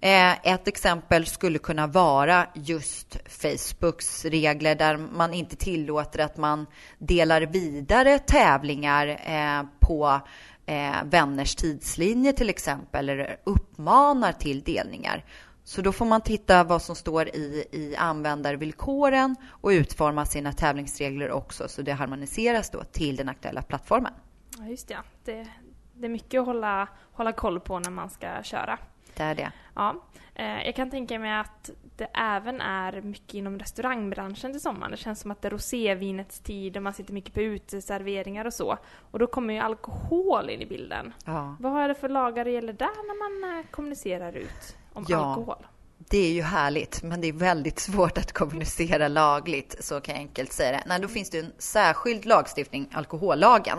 Eh, 0.00 0.52
ett 0.52 0.68
exempel 0.68 1.26
skulle 1.26 1.58
kunna 1.58 1.86
vara 1.86 2.46
just 2.54 3.16
Facebooks 3.26 4.24
regler 4.24 4.74
där 4.74 4.96
man 4.96 5.34
inte 5.34 5.56
tillåter 5.56 6.18
att 6.18 6.36
man 6.36 6.66
delar 6.98 7.42
vidare 7.42 8.18
tävlingar 8.18 9.06
eh, 9.06 9.62
på 9.80 10.20
eh, 10.66 11.04
vänners 11.04 11.54
tidslinje 11.54 12.32
till 12.32 12.50
exempel 12.50 13.08
eller 13.08 13.36
uppmanar 13.44 14.32
till 14.32 14.62
delningar. 14.62 15.24
Så 15.64 15.82
då 15.82 15.92
får 15.92 16.06
man 16.06 16.20
titta 16.20 16.64
vad 16.64 16.82
som 16.82 16.96
står 16.96 17.28
i, 17.28 17.64
i 17.72 17.96
användarvillkoren 17.96 19.36
och 19.48 19.68
utforma 19.68 20.26
sina 20.26 20.52
tävlingsregler 20.52 21.30
också 21.30 21.68
så 21.68 21.82
det 21.82 21.92
harmoniseras 21.92 22.70
då 22.70 22.84
till 22.84 23.16
den 23.16 23.28
aktuella 23.28 23.62
plattformen. 23.62 24.12
Ja, 24.58 24.66
just 24.66 24.88
det. 24.88 24.98
det. 25.24 25.48
Det 25.94 26.06
är 26.06 26.10
mycket 26.10 26.40
att 26.40 26.46
hålla, 26.46 26.88
hålla 27.12 27.32
koll 27.32 27.60
på 27.60 27.78
när 27.78 27.90
man 27.90 28.10
ska 28.10 28.42
köra. 28.42 28.78
Det 29.16 29.22
är 29.22 29.34
det. 29.34 29.52
Ja. 29.74 30.04
Eh, 30.34 30.66
jag 30.66 30.76
kan 30.76 30.90
tänka 30.90 31.18
mig 31.18 31.32
att 31.32 31.70
det 31.96 32.08
även 32.14 32.60
är 32.60 33.00
mycket 33.02 33.34
inom 33.34 33.58
restaurangbranschen 33.58 34.52
till 34.52 34.60
sommaren. 34.60 34.90
Det 34.90 34.96
känns 34.96 35.20
som 35.20 35.30
att 35.30 35.42
det 35.42 35.48
är 35.48 35.50
rosévinets 35.50 36.40
tid 36.40 36.76
och 36.76 36.82
man 36.82 36.94
sitter 36.94 37.12
mycket 37.12 37.34
på 37.34 37.40
uteserveringar 37.40 38.44
och 38.44 38.54
så. 38.54 38.78
Och 39.10 39.18
då 39.18 39.26
kommer 39.26 39.54
ju 39.54 39.60
alkohol 39.60 40.50
in 40.50 40.60
i 40.60 40.66
bilden. 40.66 41.12
Ja. 41.24 41.56
Vad 41.60 41.82
är 41.82 41.88
det 41.88 41.94
för 41.94 42.08
lagar 42.08 42.44
det 42.44 42.50
gäller 42.50 42.72
där 42.72 42.86
när 43.06 43.42
man 43.42 43.58
eh, 43.58 43.66
kommunicerar 43.70 44.36
ut 44.36 44.76
om 44.92 45.04
Ja. 45.08 45.26
alkohol? 45.26 45.66
Det 46.10 46.18
är 46.18 46.32
ju 46.32 46.42
härligt, 46.42 47.02
men 47.02 47.20
det 47.20 47.28
är 47.28 47.32
väldigt 47.32 47.78
svårt 47.78 48.18
att 48.18 48.32
kommunicera 48.32 49.08
lagligt, 49.08 49.76
så 49.80 50.00
kan 50.00 50.14
jag 50.14 50.20
enkelt 50.20 50.52
säga 50.52 50.72
det. 50.72 50.82
Nej, 50.86 51.00
då 51.00 51.08
finns 51.08 51.30
det 51.30 51.38
en 51.38 51.52
särskild 51.58 52.24
lagstiftning, 52.26 52.88
alkohollagen. 52.92 53.78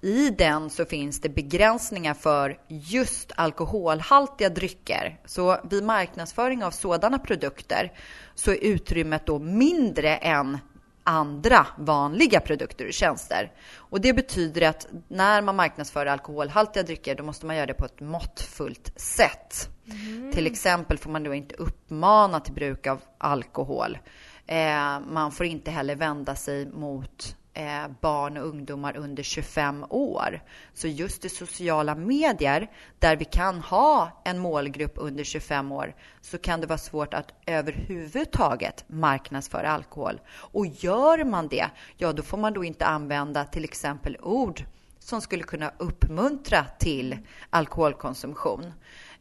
I 0.00 0.30
den 0.30 0.70
så 0.70 0.84
finns 0.84 1.20
det 1.20 1.28
begränsningar 1.28 2.14
för 2.14 2.58
just 2.68 3.32
alkoholhaltiga 3.36 4.48
drycker. 4.48 5.20
Så 5.24 5.56
vid 5.70 5.84
marknadsföring 5.84 6.64
av 6.64 6.70
sådana 6.70 7.18
produkter 7.18 7.92
så 8.34 8.50
är 8.50 8.64
utrymmet 8.64 9.26
då 9.26 9.38
mindre 9.38 10.16
än 10.16 10.58
andra 11.04 11.66
vanliga 11.78 12.40
produkter 12.40 12.86
och 12.86 12.92
tjänster. 12.92 13.52
Och 13.76 14.00
det 14.00 14.12
betyder 14.12 14.68
att 14.68 14.86
när 15.08 15.42
man 15.42 15.56
marknadsför 15.56 16.06
alkoholhaltiga 16.06 16.82
drycker 16.82 17.14
då 17.14 17.24
måste 17.24 17.46
man 17.46 17.56
göra 17.56 17.66
det 17.66 17.74
på 17.74 17.84
ett 17.84 18.00
måttfullt 18.00 18.92
sätt. 18.96 19.68
Till 20.32 20.46
exempel 20.46 20.98
får 20.98 21.10
man 21.10 21.22
då 21.22 21.34
inte 21.34 21.54
uppmana 21.54 22.40
till 22.40 22.54
bruk 22.54 22.86
av 22.86 23.00
alkohol. 23.18 23.98
Eh, 24.46 25.00
man 25.00 25.32
får 25.32 25.46
inte 25.46 25.70
heller 25.70 25.96
vända 25.96 26.34
sig 26.34 26.66
mot 26.66 27.36
eh, 27.54 27.88
barn 28.00 28.36
och 28.36 28.46
ungdomar 28.46 28.96
under 28.96 29.22
25 29.22 29.84
år. 29.90 30.42
Så 30.74 30.88
just 30.88 31.24
i 31.24 31.28
sociala 31.28 31.94
medier 31.94 32.70
där 32.98 33.16
vi 33.16 33.24
kan 33.24 33.60
ha 33.60 34.22
en 34.24 34.38
målgrupp 34.38 34.92
under 34.96 35.24
25 35.24 35.72
år 35.72 35.94
så 36.20 36.38
kan 36.38 36.60
det 36.60 36.66
vara 36.66 36.78
svårt 36.78 37.14
att 37.14 37.34
överhuvudtaget 37.46 38.84
marknadsföra 38.86 39.70
alkohol. 39.70 40.20
Och 40.28 40.66
gör 40.66 41.24
man 41.24 41.48
det, 41.48 41.70
ja 41.96 42.12
då 42.12 42.22
får 42.22 42.38
man 42.38 42.52
då 42.52 42.64
inte 42.64 42.86
använda 42.86 43.44
till 43.44 43.64
exempel 43.64 44.16
ord 44.22 44.64
som 44.98 45.20
skulle 45.20 45.42
kunna 45.42 45.72
uppmuntra 45.78 46.64
till 46.78 47.18
alkoholkonsumtion. 47.50 48.72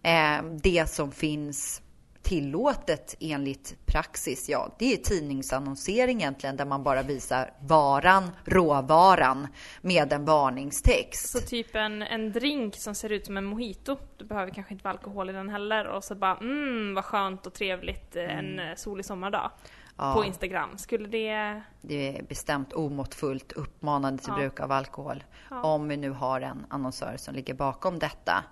Eh, 0.03 0.43
det 0.63 0.89
som 0.89 1.11
finns 1.11 1.81
tillåtet 2.23 3.15
enligt 3.19 3.75
praxis, 3.85 4.49
ja, 4.49 4.75
det 4.79 4.93
är 4.93 4.97
tidningsannonsering 4.97 6.21
egentligen 6.21 6.57
där 6.57 6.65
man 6.65 6.83
bara 6.83 7.01
visar 7.01 7.53
varan, 7.61 8.29
råvaran 8.45 9.47
med 9.81 10.13
en 10.13 10.25
varningstext. 10.25 11.29
Så 11.29 11.39
typ 11.39 11.75
en, 11.75 12.01
en 12.01 12.31
drink 12.31 12.75
som 12.75 12.95
ser 12.95 13.09
ut 13.11 13.25
som 13.25 13.37
en 13.37 13.45
mojito, 13.45 13.97
det 14.17 14.23
behöver 14.23 14.51
kanske 14.51 14.73
inte 14.73 14.83
vara 14.83 14.93
alkohol 14.93 15.29
i 15.29 15.33
den 15.33 15.49
heller 15.49 15.85
och 15.87 16.03
så 16.03 16.15
bara 16.15 16.37
mm 16.37 16.93
vad 16.93 17.05
skönt 17.05 17.47
och 17.47 17.53
trevligt 17.53 18.15
eh, 18.15 18.37
en 18.37 18.59
eh, 18.59 18.75
solig 18.75 19.05
sommardag 19.05 19.51
Ja. 19.97 20.13
på 20.13 20.25
Instagram. 20.25 20.77
Skulle 20.77 21.07
det... 21.07 21.61
Det 21.81 22.17
är 22.17 22.23
bestämt 22.23 22.73
omåttfullt 22.73 23.51
uppmanande 23.51 24.23
till 24.23 24.29
Ja. 24.31 24.35
bruk 24.37 24.59
av 24.59 24.71
alkohol. 24.71 25.23
Ja. 25.49 25.61
Om 25.61 25.87
vi 25.87 25.97
nu 25.97 26.09
har 26.09 26.41
en 26.41 26.65
annonsör 26.69 27.15
som 27.17 27.35
ligger 27.35 27.53
bakom 27.53 27.99
detta. 27.99 28.43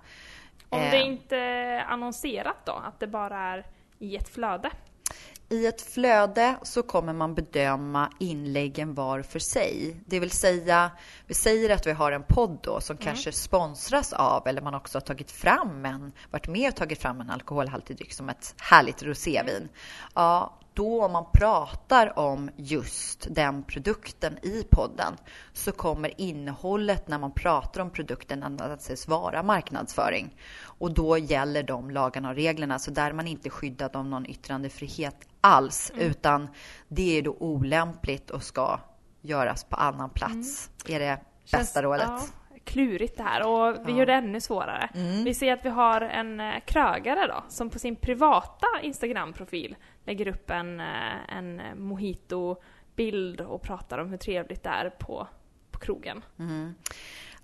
Om 0.72 0.80
Eh, 0.80 0.90
det 0.90 1.02
inte 1.02 1.36
är 1.36 1.84
annonserat 1.84 2.56
då, 2.64 2.72
att 2.72 3.00
det 3.00 3.06
bara 3.06 3.38
är 3.38 3.66
i 3.98 4.16
ett 4.16 4.28
flöde? 4.28 4.70
I 5.48 5.66
ett 5.66 5.82
flöde 5.82 6.56
så 6.62 6.82
kommer 6.82 7.12
man 7.12 7.34
bedöma 7.34 8.12
inläggen 8.18 8.94
var 8.94 9.22
för 9.22 9.38
sig. 9.38 9.96
Det 10.06 10.20
vill 10.20 10.30
säga, 10.30 10.90
vi 11.26 11.34
säger 11.34 11.70
att 11.70 11.86
vi 11.86 11.92
har 11.92 12.12
en 12.12 12.22
podd 12.22 12.58
då 12.62 12.80
som 12.80 12.96
kanske 12.96 13.32
sponsras 13.32 14.12
av, 14.12 14.46
eller 14.46 14.62
man 14.62 14.74
också 14.74 14.98
har 14.98 15.00
tagit 15.00 15.30
fram 15.30 15.84
en, 15.84 16.12
varit 16.30 16.48
med 16.48 16.68
och 16.68 16.76
tagit 16.76 17.02
fram 17.02 17.20
en 17.20 17.30
alkoholhaltig 17.30 17.96
dryck 17.96 18.12
som 18.12 18.28
ett 18.28 18.54
härligt 18.58 19.02
rosévin. 19.02 19.68
Ja, 20.14 20.58
då 20.74 21.08
man 21.08 21.24
pratar 21.32 22.18
om 22.18 22.50
just 22.56 23.26
den 23.34 23.62
produkten 23.62 24.38
i 24.42 24.64
podden 24.70 25.16
så 25.52 25.72
kommer 25.72 26.20
innehållet 26.20 27.08
när 27.08 27.18
man 27.18 27.32
pratar 27.32 27.80
om 27.80 27.90
produkten 27.90 28.42
att 28.42 28.60
anses 28.60 29.08
vara 29.08 29.42
marknadsföring. 29.42 30.36
Och 30.64 30.94
då 30.94 31.18
gäller 31.18 31.62
de 31.62 31.90
lagarna 31.90 32.28
och 32.28 32.34
reglerna, 32.34 32.78
så 32.78 32.90
där 32.90 33.10
är 33.10 33.12
man 33.12 33.26
inte 33.26 33.50
skyddad 33.50 33.96
av 33.96 34.04
någon 34.06 34.26
yttrandefrihet 34.26 35.16
alls, 35.40 35.92
utan 35.96 36.48
det 36.88 37.18
är 37.18 37.22
då 37.22 37.36
olämpligt 37.40 38.30
och 38.30 38.42
ska 38.42 38.80
göras 39.20 39.64
på 39.64 39.76
annan 39.76 40.10
plats. 40.10 40.70
Är 40.88 40.98
det 41.00 41.20
bästa 41.42 41.56
Känns- 41.56 41.76
rådet? 41.76 42.06
Ja, 42.08 42.20
klurigt 42.64 43.16
det 43.16 43.22
här 43.22 43.46
och 43.46 43.74
vi 43.74 43.76
Ja. 43.76 43.82
Mm. 43.82 43.96
gör 43.96 44.06
det 44.06 44.12
ännu 44.14 44.40
svårare. 44.40 44.88
Vi 45.24 45.34
ser 45.34 45.52
att 45.52 45.64
vi 45.64 45.68
har 45.68 46.00
en 46.00 46.40
eh, 46.40 46.52
krögare 46.66 47.26
då 47.26 47.44
som 47.48 47.70
på 47.70 47.78
sin 47.78 47.96
privata 47.96 48.66
Instagram-profil 48.82 49.76
lägger 50.04 50.28
upp 50.28 50.50
en, 50.50 50.80
eh, 50.80 51.36
en 51.36 51.62
mojito-bild 51.76 53.40
och 53.40 53.62
pratar 53.62 53.98
om 53.98 54.10
hur 54.10 54.16
trevligt 54.16 54.62
det 54.62 54.68
är 54.68 54.90
på, 54.90 55.28
på 55.70 55.78
krogen. 55.78 56.22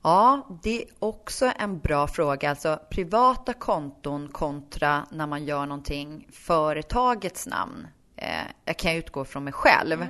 Ja, 0.03 0.47
det 0.63 0.83
är 0.83 0.89
också 0.99 1.53
en 1.59 1.79
bra 1.79 2.07
fråga. 2.07 2.51
Alltså 2.51 2.81
privata 2.91 3.53
konton 3.53 4.29
kontra 4.29 5.07
när 5.11 5.27
man 5.27 5.45
gör 5.45 5.67
någonting 5.67 6.29
företagets 6.33 7.47
namn. 7.47 7.87
Eh, 8.17 8.47
jag 8.65 8.77
kan 8.77 8.93
utgå 8.93 9.25
från 9.25 9.45
mig 9.45 9.53
själv. 9.53 10.07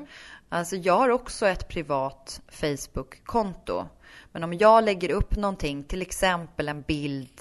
Alltså 0.49 0.76
jag 0.76 0.99
har 0.99 1.09
också 1.09 1.47
ett 1.47 1.69
privat 1.69 2.40
Facebook-konto. 2.49 3.88
Men 4.33 4.45
om 4.45 4.55
jag 4.55 4.85
lägger 4.85 5.11
upp 5.11 5.37
någonting, 5.37 5.85
till 5.85 6.02
exempel 6.02 6.69
en 6.69 6.83
bild 6.83 7.40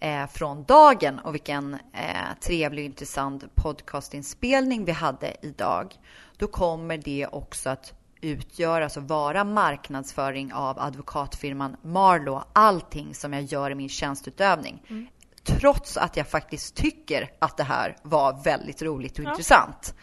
eh, 0.00 0.26
från 0.26 0.64
dagen 0.64 1.18
och 1.18 1.34
vilken 1.34 1.74
eh, 1.74 2.38
trevlig 2.40 2.82
och 2.82 2.86
intressant 2.86 3.44
podcastinspelning 3.54 4.84
vi 4.84 4.92
hade 4.92 5.36
idag. 5.42 5.94
Då 6.36 6.46
kommer 6.46 6.98
det 6.98 7.26
också 7.26 7.70
att 7.70 7.92
utgöra, 8.20 8.84
alltså 8.84 9.00
vara 9.00 9.44
marknadsföring 9.44 10.52
av 10.52 10.78
advokatfirman 10.78 11.76
Marlow. 11.82 12.42
Allting 12.52 13.14
som 13.14 13.32
jag 13.32 13.42
gör 13.42 13.70
i 13.70 13.74
min 13.74 13.88
tjänstutövning. 13.88 14.82
Trots 15.44 15.96
att 15.96 16.16
jag 16.16 16.28
faktiskt 16.28 16.74
tycker 16.74 17.30
att 17.38 17.56
det 17.56 17.62
här 17.64 17.96
var 18.02 18.42
väldigt 18.44 18.82
roligt 18.82 19.18
och 19.18 19.24
Ja. 19.24 19.30
intressant 19.30 19.94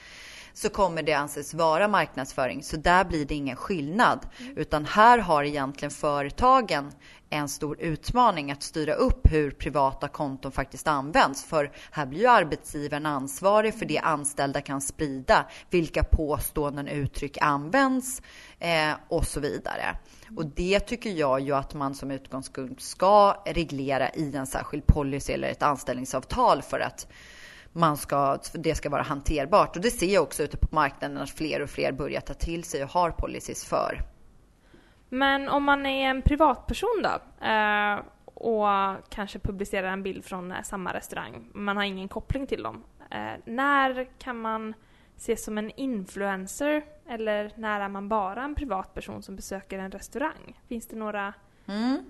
så 0.53 0.69
kommer 0.69 1.03
det 1.03 1.13
anses 1.13 1.53
vara 1.53 1.87
marknadsföring. 1.87 2.63
Så 2.63 2.77
där 2.77 3.05
blir 3.05 3.25
det 3.25 3.35
ingen 3.35 3.55
skillnad. 3.55 4.19
Utan 4.55 4.85
här 4.85 5.17
har 5.17 5.43
egentligen 5.43 5.91
företagen 5.91 6.91
en 7.29 7.49
stor 7.49 7.79
utmaning 7.79 8.51
att 8.51 8.63
styra 8.63 8.93
upp 8.93 9.31
hur 9.31 9.51
privata 9.51 10.07
konton 10.07 10.51
faktiskt 10.51 10.87
används. 10.87 11.45
För 11.45 11.71
här 11.91 12.05
blir 12.05 12.19
ju 12.19 12.27
arbetsgivaren 12.27 13.05
ansvarig 13.05 13.73
för 13.73 13.85
det 13.85 13.99
anställda 13.99 14.61
kan 14.61 14.81
sprida, 14.81 15.45
vilka 15.69 16.03
påståenden 16.03 16.87
och 16.87 16.93
uttryck 16.93 17.37
används 17.41 18.21
eh, 18.59 18.91
och 19.07 19.27
så 19.27 19.39
vidare. 19.39 19.97
Och 20.37 20.45
det 20.45 20.79
tycker 20.79 21.09
jag 21.09 21.39
ju 21.39 21.55
att 21.55 21.73
man 21.73 21.95
som 21.95 22.11
utgångspunkt 22.11 22.81
ska 22.81 23.43
reglera 23.45 24.09
i 24.09 24.35
en 24.35 24.47
särskild 24.47 24.87
policy 24.87 25.33
eller 25.33 25.47
ett 25.49 25.63
anställningsavtal 25.63 26.61
för 26.61 26.79
att 26.79 27.07
man 27.73 27.97
ska, 27.97 28.37
det 28.53 28.75
ska 28.75 28.89
vara 28.89 29.01
hanterbart. 29.01 29.75
Och 29.75 29.81
det 29.81 29.91
ser 29.91 30.13
jag 30.13 30.23
också 30.23 30.43
ute 30.43 30.57
på 30.57 30.67
marknaden 30.75 31.17
att 31.17 31.29
fler 31.29 31.61
och 31.61 31.69
fler 31.69 31.91
börjar 31.91 32.21
ta 32.21 32.33
till 32.33 32.63
sig 32.63 32.83
och 32.83 32.89
har 32.89 33.11
policies 33.11 33.65
för. 33.65 34.01
Men 35.09 35.49
om 35.49 35.63
man 35.63 35.85
är 35.85 36.09
en 36.09 36.21
privatperson 36.21 37.03
då 37.03 37.45
eh, 37.47 37.99
och 38.39 38.67
kanske 39.09 39.39
publicerar 39.39 39.87
en 39.87 40.03
bild 40.03 40.25
från 40.25 40.51
eh, 40.51 40.61
samma 40.63 40.93
restaurang, 40.93 41.49
man 41.53 41.77
har 41.77 41.83
ingen 41.83 42.07
koppling 42.07 42.47
till 42.47 42.63
dem. 42.63 42.83
Eh, 43.11 43.41
när 43.45 44.07
kan 44.19 44.41
man 44.41 44.73
ses 45.17 45.45
som 45.45 45.57
en 45.57 45.71
influencer 45.71 46.83
eller 47.09 47.51
när 47.55 47.81
är 47.81 47.89
man 47.89 48.09
bara 48.09 48.43
en 48.43 48.55
privatperson 48.55 49.23
som 49.23 49.35
besöker 49.35 49.79
en 49.79 49.91
restaurang? 49.91 50.59
Finns 50.69 50.87
det 50.87 50.95
några... 50.95 51.33
Mm. 51.67 52.03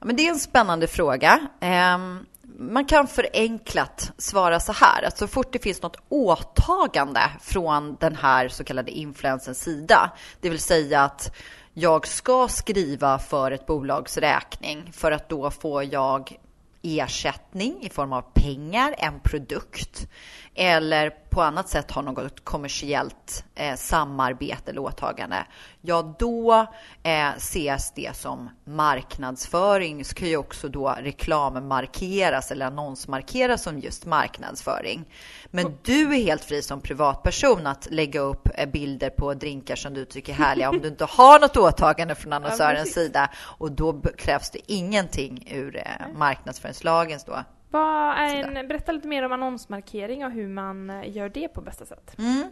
men 0.00 0.16
det 0.16 0.26
är 0.26 0.30
en 0.30 0.38
spännande 0.38 0.86
fråga. 0.86 1.48
Ehm, 1.60 2.26
man 2.58 2.84
kan 2.84 3.06
förenklat 3.06 4.12
svara 4.18 4.60
så 4.60 4.72
här, 4.72 5.02
att 5.02 5.18
så 5.18 5.26
fort 5.26 5.52
det 5.52 5.58
finns 5.58 5.82
något 5.82 5.96
åtagande 6.08 7.20
från 7.40 7.96
den 8.00 8.16
här 8.16 8.48
så 8.48 8.64
kallade 8.64 8.90
influencens 8.90 9.60
sida, 9.60 10.10
det 10.40 10.50
vill 10.50 10.58
säga 10.58 11.00
att 11.00 11.36
jag 11.74 12.06
ska 12.06 12.48
skriva 12.48 13.18
för 13.18 13.50
ett 13.50 13.66
bolags 13.66 14.16
räkning 14.16 14.92
för 14.92 15.12
att 15.12 15.28
då 15.28 15.50
får 15.50 15.84
jag 15.84 16.38
ersättning 16.82 17.82
i 17.82 17.88
form 17.88 18.12
av 18.12 18.22
pengar, 18.34 18.94
en 18.98 19.20
produkt 19.20 20.08
eller 20.54 21.10
på 21.34 21.42
annat 21.42 21.68
sätt 21.68 21.90
har 21.90 22.02
något 22.02 22.44
kommersiellt 22.44 23.44
eh, 23.54 23.74
samarbete 23.76 24.70
eller 24.70 24.80
åtagande, 24.80 25.46
ja 25.80 26.16
då 26.18 26.66
eh, 27.02 27.28
ses 27.36 27.92
det 27.92 28.16
som 28.16 28.50
marknadsföring. 28.64 30.04
Så 30.04 30.14
kan 30.14 30.28
ju 30.28 30.36
också 30.36 30.68
då 30.68 30.94
reklammarkeras 31.00 32.50
eller 32.50 32.66
annonsmarkeras 32.66 33.62
som 33.62 33.78
just 33.78 34.06
marknadsföring. 34.06 35.04
Men 35.50 35.78
du 35.82 36.14
är 36.14 36.22
helt 36.22 36.44
fri 36.44 36.62
som 36.62 36.80
privatperson 36.80 37.66
att 37.66 37.88
lägga 37.90 38.20
upp 38.20 38.48
eh, 38.54 38.68
bilder 38.68 39.10
på 39.10 39.34
drinkar 39.34 39.76
som 39.76 39.94
du 39.94 40.04
tycker 40.04 40.32
är 40.32 40.36
härliga 40.36 40.70
om 40.70 40.78
du 40.78 40.88
inte 40.88 41.04
har 41.04 41.40
något 41.40 41.56
åtagande 41.56 42.14
från 42.14 42.32
annonsörens 42.32 42.96
ja, 42.96 43.02
sida. 43.02 43.30
Och 43.36 43.72
då 43.72 44.00
krävs 44.18 44.50
det 44.50 44.72
ingenting 44.72 45.48
ur 45.50 45.76
eh, 45.76 45.82
marknadsföringslagens 46.14 47.24
då 47.24 47.44
vad 47.74 48.18
är 48.18 48.56
en, 48.56 48.68
berätta 48.68 48.92
lite 48.92 49.08
mer 49.08 49.22
om 49.22 49.32
annonsmarkering 49.32 50.24
och 50.24 50.30
hur 50.30 50.48
man 50.48 50.90
eh, 50.90 51.16
gör 51.16 51.28
det 51.28 51.48
på 51.48 51.60
bästa 51.60 51.86
sätt. 51.86 52.18
Mm. 52.18 52.48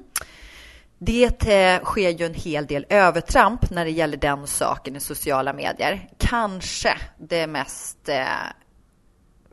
Det 0.99 1.49
eh, 1.49 1.85
sker 1.85 2.11
ju 2.11 2.27
en 2.27 2.35
hel 2.35 2.67
del 2.67 2.87
övertramp 2.89 3.71
när 3.71 3.85
det 3.85 3.91
gäller 3.91 4.17
den 4.17 4.47
saken 4.47 4.97
i 4.97 5.01
sociala 5.01 5.53
medier. 5.53 6.09
Kanske 6.19 6.97
det 7.19 7.47
mest 7.47 8.09
eh, 8.09 8.27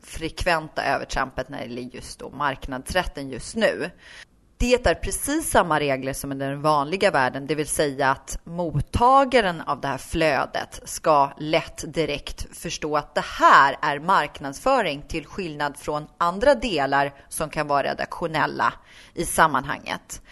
frekventa 0.02 0.84
övertrampet 0.84 1.48
när 1.48 1.58
det 1.58 1.64
gäller 1.64 1.82
just 1.82 2.18
då 2.18 2.30
marknadsrätten 2.30 3.28
just 3.28 3.56
nu. 3.56 3.90
Det 4.60 4.86
är 4.86 4.94
precis 4.94 5.50
samma 5.50 5.80
regler 5.80 6.12
som 6.12 6.32
i 6.32 6.34
den 6.34 6.62
vanliga 6.62 7.10
världen, 7.10 7.46
det 7.46 7.54
vill 7.54 7.68
säga 7.68 8.10
att 8.10 8.38
mottagaren 8.44 9.60
av 9.60 9.80
det 9.80 9.88
här 9.88 9.98
flödet 9.98 10.80
ska 10.84 11.32
lätt 11.38 11.94
direkt 11.94 12.58
förstå 12.58 12.96
att 12.96 13.14
det 13.14 13.24
här 13.24 13.76
är 13.82 13.98
marknadsföring 13.98 15.02
till 15.08 15.26
skillnad 15.26 15.76
från 15.76 16.06
andra 16.18 16.54
delar 16.54 17.12
som 17.28 17.50
kan 17.50 17.66
vara 17.66 17.82
redaktionella 17.82 18.72
i 19.14 19.24
sammanhanget. 19.24 20.22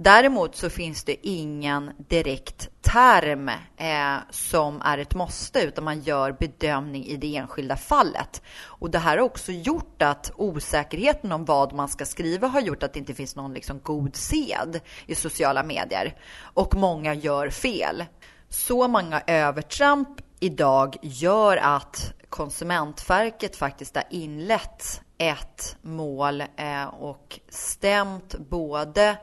Däremot 0.00 0.56
så 0.56 0.70
finns 0.70 1.04
det 1.04 1.26
ingen 1.28 1.90
direkt 2.08 2.68
term 2.80 3.48
eh, 3.76 4.16
som 4.30 4.82
är 4.82 4.98
ett 4.98 5.14
måste, 5.14 5.60
utan 5.60 5.84
man 5.84 6.00
gör 6.00 6.32
bedömning 6.32 7.04
i 7.04 7.16
det 7.16 7.36
enskilda 7.36 7.76
fallet. 7.76 8.42
Och 8.62 8.90
det 8.90 8.98
här 8.98 9.18
har 9.18 9.24
också 9.24 9.52
gjort 9.52 10.02
att 10.02 10.32
osäkerheten 10.36 11.32
om 11.32 11.44
vad 11.44 11.72
man 11.72 11.88
ska 11.88 12.04
skriva 12.04 12.48
har 12.48 12.60
gjort 12.60 12.82
att 12.82 12.92
det 12.92 12.98
inte 12.98 13.14
finns 13.14 13.36
någon 13.36 13.54
liksom 13.54 13.80
god 13.82 14.16
sed 14.16 14.80
i 15.06 15.14
sociala 15.14 15.62
medier. 15.62 16.16
Och 16.40 16.74
många 16.74 17.14
gör 17.14 17.50
fel. 17.50 18.04
Så 18.48 18.88
många 18.88 19.22
övertramp 19.26 20.08
idag 20.40 20.96
gör 21.02 21.56
att 21.56 22.14
Konsumentverket 22.28 23.56
faktiskt 23.56 23.94
har 23.94 24.04
inlett 24.10 25.02
ett 25.18 25.76
mål 25.82 26.40
eh, 26.40 26.84
och 26.84 27.40
stämt 27.48 28.38
både 28.38 29.16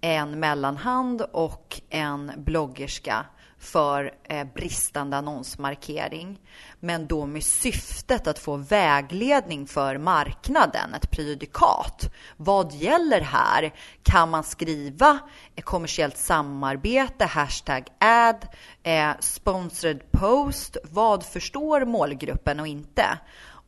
en 0.00 0.40
mellanhand 0.40 1.22
och 1.22 1.80
en 1.90 2.32
bloggerska 2.36 3.26
för 3.58 4.14
eh, 4.24 4.46
bristande 4.54 5.16
annonsmarkering. 5.16 6.40
Men 6.80 7.06
då 7.06 7.26
med 7.26 7.44
syftet 7.44 8.26
att 8.26 8.38
få 8.38 8.56
vägledning 8.56 9.66
för 9.66 9.98
marknaden, 9.98 10.94
ett 10.94 11.10
prejudikat. 11.10 12.14
Vad 12.36 12.72
gäller 12.72 13.20
här? 13.20 13.74
Kan 14.02 14.30
man 14.30 14.44
skriva 14.44 15.18
eh, 15.54 15.62
kommersiellt 15.62 16.16
samarbete, 16.16 17.24
hashtag 17.24 17.84
ad, 17.98 18.48
eh, 18.82 19.10
sponsored 19.20 20.12
post? 20.12 20.76
Vad 20.84 21.24
förstår 21.24 21.84
målgruppen 21.84 22.60
och 22.60 22.66
inte? 22.66 23.18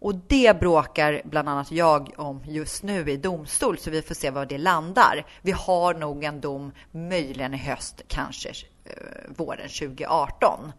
Och 0.01 0.15
det 0.15 0.61
bråkar 0.61 1.23
bland 1.25 1.49
annat 1.49 1.71
jag 1.73 2.15
om 2.17 2.43
just 2.45 2.83
nu 2.83 3.11
i 3.11 3.17
domstol, 3.17 3.79
så 3.79 3.91
vi 3.91 4.03
får 4.03 4.15
se 4.15 4.31
var 4.31 4.47
det 4.47 4.59
landar. 4.59 5.27
Vi 5.43 5.53
har 5.53 5.95
nog 5.95 6.25
en 6.25 6.41
dom, 6.41 6.73
möjligen 6.91 7.55
i 7.55 7.57
höst, 7.57 8.03
kanske 8.09 8.49
eh, 8.85 8.95
våren 9.37 9.69
2018. 9.69 10.73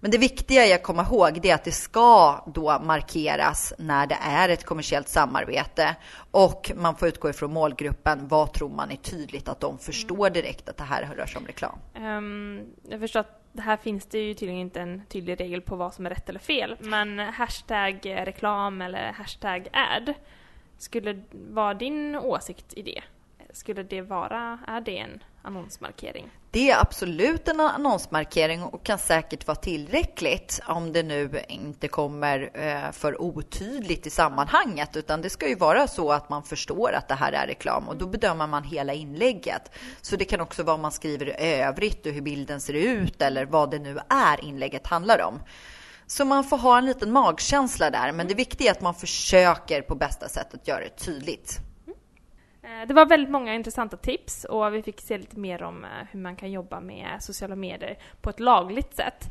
Men 0.00 0.10
det 0.10 0.18
viktiga 0.18 0.66
är 0.66 0.74
att 0.74 0.82
komma 0.82 1.02
ihåg 1.02 1.40
det 1.42 1.50
är 1.50 1.54
att 1.54 1.64
det 1.64 1.72
ska 1.72 2.44
då 2.54 2.78
markeras 2.78 3.72
när 3.78 4.06
det 4.06 4.18
är 4.20 4.48
ett 4.48 4.64
kommersiellt 4.64 5.08
samarbete 5.08 5.96
och 6.30 6.72
man 6.76 6.96
får 6.96 7.08
utgå 7.08 7.30
ifrån 7.30 7.52
målgruppen. 7.52 8.28
Vad 8.28 8.52
tror 8.52 8.68
man 8.68 8.90
är 8.90 8.96
tydligt 8.96 9.48
att 9.48 9.60
de 9.60 9.78
förstår 9.78 10.30
direkt 10.30 10.68
att 10.68 10.76
det 10.76 10.84
här 10.84 11.14
rör 11.16 11.26
sig 11.26 11.38
om 11.38 11.46
reklam? 11.46 11.78
Um, 11.94 12.62
jag 12.88 13.00
förstår 13.00 13.20
att 13.20 13.43
det 13.54 13.62
här 13.62 13.76
finns 13.76 14.06
det 14.06 14.18
ju 14.18 14.34
tydligen 14.34 14.60
inte 14.60 14.80
en 14.80 15.02
tydlig 15.08 15.40
regel 15.40 15.60
på 15.60 15.76
vad 15.76 15.94
som 15.94 16.06
är 16.06 16.10
rätt 16.10 16.28
eller 16.28 16.40
fel. 16.40 16.76
Men 16.80 17.18
hashtag 17.18 18.00
reklam 18.04 18.82
eller 18.82 19.12
hashtag 19.12 19.68
ad, 19.72 20.14
skulle 20.78 21.22
vara 21.32 21.74
din 21.74 22.16
åsikt 22.16 22.74
i 22.74 22.82
det? 22.82 23.02
Skulle 23.52 23.82
det 23.82 24.02
vara, 24.02 24.58
är 24.66 24.80
det 24.80 24.98
en 24.98 25.22
annonsmarkering? 25.44 26.30
Det 26.50 26.70
är 26.70 26.80
absolut 26.80 27.48
en 27.48 27.60
annonsmarkering 27.60 28.62
och 28.62 28.84
kan 28.84 28.98
säkert 28.98 29.46
vara 29.46 29.56
tillräckligt 29.56 30.60
om 30.66 30.92
det 30.92 31.02
nu 31.02 31.42
inte 31.48 31.88
kommer 31.88 32.50
eh, 32.54 32.92
för 32.92 33.22
otydligt 33.22 34.06
i 34.06 34.10
sammanhanget, 34.10 34.96
utan 34.96 35.22
det 35.22 35.30
ska 35.30 35.48
ju 35.48 35.54
vara 35.54 35.86
så 35.86 36.12
att 36.12 36.28
man 36.30 36.42
förstår 36.42 36.92
att 36.92 37.08
det 37.08 37.14
här 37.14 37.32
är 37.32 37.46
reklam 37.46 37.88
och 37.88 37.96
då 37.96 38.06
bedömer 38.06 38.46
man 38.46 38.64
hela 38.64 38.92
inlägget. 38.94 39.70
Så 40.02 40.16
det 40.16 40.24
kan 40.24 40.40
också 40.40 40.62
vara 40.62 40.76
vad 40.76 40.82
man 40.82 40.92
skriver 40.92 41.40
i 41.40 41.60
övrigt 41.62 42.06
och 42.06 42.12
hur 42.12 42.20
bilden 42.20 42.60
ser 42.60 42.74
ut 42.74 43.22
eller 43.22 43.46
vad 43.46 43.70
det 43.70 43.78
nu 43.78 43.98
är 44.08 44.44
inlägget 44.44 44.86
handlar 44.86 45.22
om. 45.22 45.40
Så 46.06 46.24
man 46.24 46.44
får 46.44 46.58
ha 46.58 46.78
en 46.78 46.86
liten 46.86 47.12
magkänsla 47.12 47.90
där, 47.90 48.12
men 48.12 48.28
det 48.28 48.34
viktiga 48.34 48.70
är 48.70 48.72
att 48.72 48.80
man 48.80 48.94
försöker 48.94 49.82
på 49.82 49.94
bästa 49.94 50.28
sätt 50.28 50.54
att 50.54 50.68
göra 50.68 50.80
det 50.80 51.04
tydligt. 51.04 51.60
Eh, 52.74 52.88
det 52.88 52.94
var 52.94 53.06
väldigt 53.06 53.30
många 53.30 53.54
intressanta 53.54 53.96
tips 53.96 54.44
och 54.44 54.74
vi 54.74 54.82
fick 54.82 55.00
se 55.00 55.18
lite 55.18 55.38
mer 55.38 55.62
om 55.62 55.84
eh, 55.84 55.90
hur 56.10 56.20
man 56.20 56.36
kan 56.36 56.52
jobba 56.52 56.80
med 56.80 57.16
sociala 57.20 57.56
medier 57.56 57.98
på 58.20 58.30
ett 58.30 58.40
lagligt 58.40 58.96
sätt. 58.96 59.30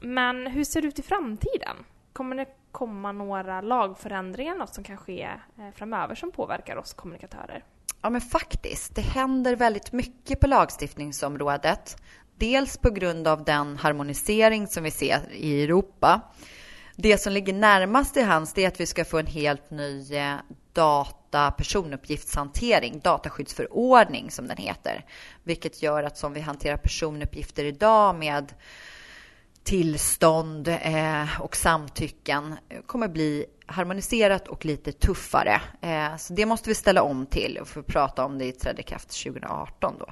Men 0.00 0.46
hur 0.46 0.64
ser 0.64 0.82
det 0.82 0.88
ut 0.88 0.98
i 0.98 1.02
framtiden? 1.02 1.76
Kommer 2.12 2.36
det 2.36 2.46
komma 2.72 3.12
några 3.12 3.60
lagförändringar, 3.60 4.54
något 4.54 4.74
som 4.74 4.84
kan 4.84 4.96
ske 4.96 5.22
eh, 5.22 5.70
framöver 5.74 6.14
som 6.14 6.32
påverkar 6.32 6.76
oss 6.76 6.94
kommunikatörer? 6.94 7.64
Ja, 8.02 8.10
men 8.10 8.20
faktiskt. 8.20 8.94
Det 8.94 9.02
händer 9.02 9.56
väldigt 9.56 9.92
mycket 9.92 10.40
på 10.40 10.46
lagstiftningsområdet. 10.46 11.96
Dels 12.36 12.78
på 12.78 12.90
grund 12.90 13.28
av 13.28 13.44
den 13.44 13.76
harmonisering 13.76 14.66
som 14.66 14.84
vi 14.84 14.90
ser 14.90 15.32
i 15.32 15.64
Europa. 15.64 16.20
Det 16.96 17.18
som 17.18 17.32
ligger 17.32 17.52
närmast 17.52 18.16
i 18.16 18.22
hands 18.22 18.58
är 18.58 18.68
att 18.68 18.80
vi 18.80 18.86
ska 18.86 19.04
få 19.04 19.18
en 19.18 19.26
helt 19.26 19.70
ny 19.70 20.04
data 20.72 21.21
personuppgiftshantering, 21.50 23.00
dataskyddsförordning 23.00 24.30
som 24.30 24.48
den 24.48 24.56
heter. 24.56 25.04
Vilket 25.42 25.82
gör 25.82 26.02
att 26.02 26.18
som 26.18 26.32
vi 26.32 26.40
hanterar 26.40 26.76
personuppgifter 26.76 27.64
idag 27.64 28.14
med 28.14 28.52
tillstånd 29.64 30.68
eh, 30.68 31.40
och 31.40 31.56
samtycken 31.56 32.54
eh, 32.68 32.80
kommer 32.86 33.08
bli 33.08 33.46
harmoniserat 33.66 34.48
och 34.48 34.64
lite 34.64 34.92
tuffare. 34.92 35.60
Eh, 35.80 36.16
så 36.16 36.32
det 36.32 36.46
måste 36.46 36.68
vi 36.68 36.74
ställa 36.74 37.02
om 37.02 37.26
till 37.26 37.58
och 37.58 37.68
få 37.68 37.82
prata 37.82 38.24
om 38.24 38.38
det 38.38 38.44
i 38.44 38.52
trädde 38.52 38.82
kraft 38.82 39.22
2018 39.22 39.94
då. 39.98 40.08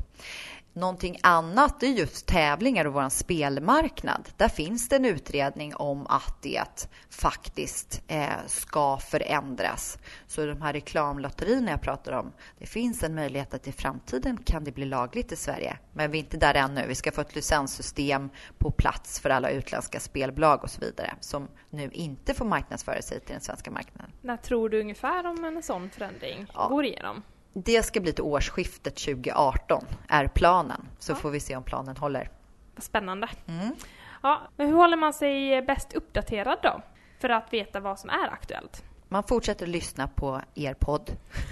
Någonting 0.72 1.18
annat 1.22 1.83
är 1.83 1.87
just 1.87 2.26
tävlingar 2.26 2.85
och 2.85 2.92
vår 2.92 3.09
spelmarknad. 3.09 4.28
Där 4.37 4.48
finns 4.48 4.88
det 4.88 4.96
en 4.96 5.04
utredning 5.04 5.76
om 5.76 6.06
att 6.06 6.42
det 6.42 6.88
faktiskt 7.11 8.02
eh, 8.06 8.28
ska 8.46 8.98
förändras. 8.98 9.98
Så 10.26 10.46
de 10.46 10.62
här 10.62 10.72
reklamlotterierna 10.72 11.70
jag 11.70 11.80
pratar 11.80 12.12
om, 12.12 12.33
det 12.59 12.66
finns 12.66 13.02
en 13.02 13.14
möjlighet 13.14 13.54
att 13.54 13.68
i 13.68 13.72
framtiden 13.72 14.37
kan 14.37 14.64
det 14.64 14.72
bli 14.72 14.85
lagligt 14.85 15.33
i 15.33 15.37
Sverige. 15.37 15.78
Men 15.92 16.11
vi 16.11 16.18
är 16.18 16.22
inte 16.22 16.37
där 16.37 16.54
ännu. 16.54 16.85
Vi 16.88 16.94
ska 16.94 17.12
få 17.12 17.20
ett 17.20 17.35
licenssystem 17.35 18.30
på 18.59 18.70
plats 18.70 19.20
för 19.20 19.30
alla 19.30 19.50
utländska 19.50 20.00
spelbolag 20.00 20.62
och 20.62 20.70
så 20.70 20.80
vidare 20.80 21.14
som 21.20 21.48
nu 21.70 21.90
inte 21.92 22.35
får 22.35 22.44
marknadsföra 22.44 23.02
sig 23.02 23.20
till 23.20 23.33
den 23.33 23.40
svenska 23.40 23.70
marknaden. 23.70 24.11
När 24.20 24.37
tror 24.37 24.68
du 24.68 24.80
ungefär 24.80 25.26
om 25.26 25.44
en 25.44 25.62
sån 25.62 25.90
förändring 25.90 26.46
ja. 26.54 26.68
går 26.68 26.85
igenom? 26.85 27.22
Det 27.53 27.83
ska 27.83 28.01
bli 28.01 28.13
till 28.13 28.25
årsskiftet 28.25 28.97
2018, 28.97 29.85
är 30.09 30.29
planen. 30.29 30.89
Så 30.99 31.13
ja. 31.13 31.17
får 31.17 31.31
vi 31.31 31.41
se 31.41 31.57
om 31.57 31.63
planen 31.63 31.97
håller. 31.97 32.31
Vad 32.75 32.83
spännande. 32.83 33.29
Mm. 33.49 33.75
Ja, 34.23 34.41
men 34.57 34.67
hur 34.67 34.75
håller 34.75 34.97
man 34.97 35.13
sig 35.13 35.63
bäst 35.63 35.93
uppdaterad 35.93 36.59
då? 36.63 36.83
För 37.21 37.29
att 37.29 37.53
veta 37.53 37.81
vad 37.81 37.99
som 37.99 38.11
är 38.11 38.29
aktuellt? 38.33 38.85
Man 39.12 39.23
fortsätter 39.23 39.66
lyssna 39.66 40.09
på 40.09 40.40
er 40.55 40.75
podd. 40.75 41.11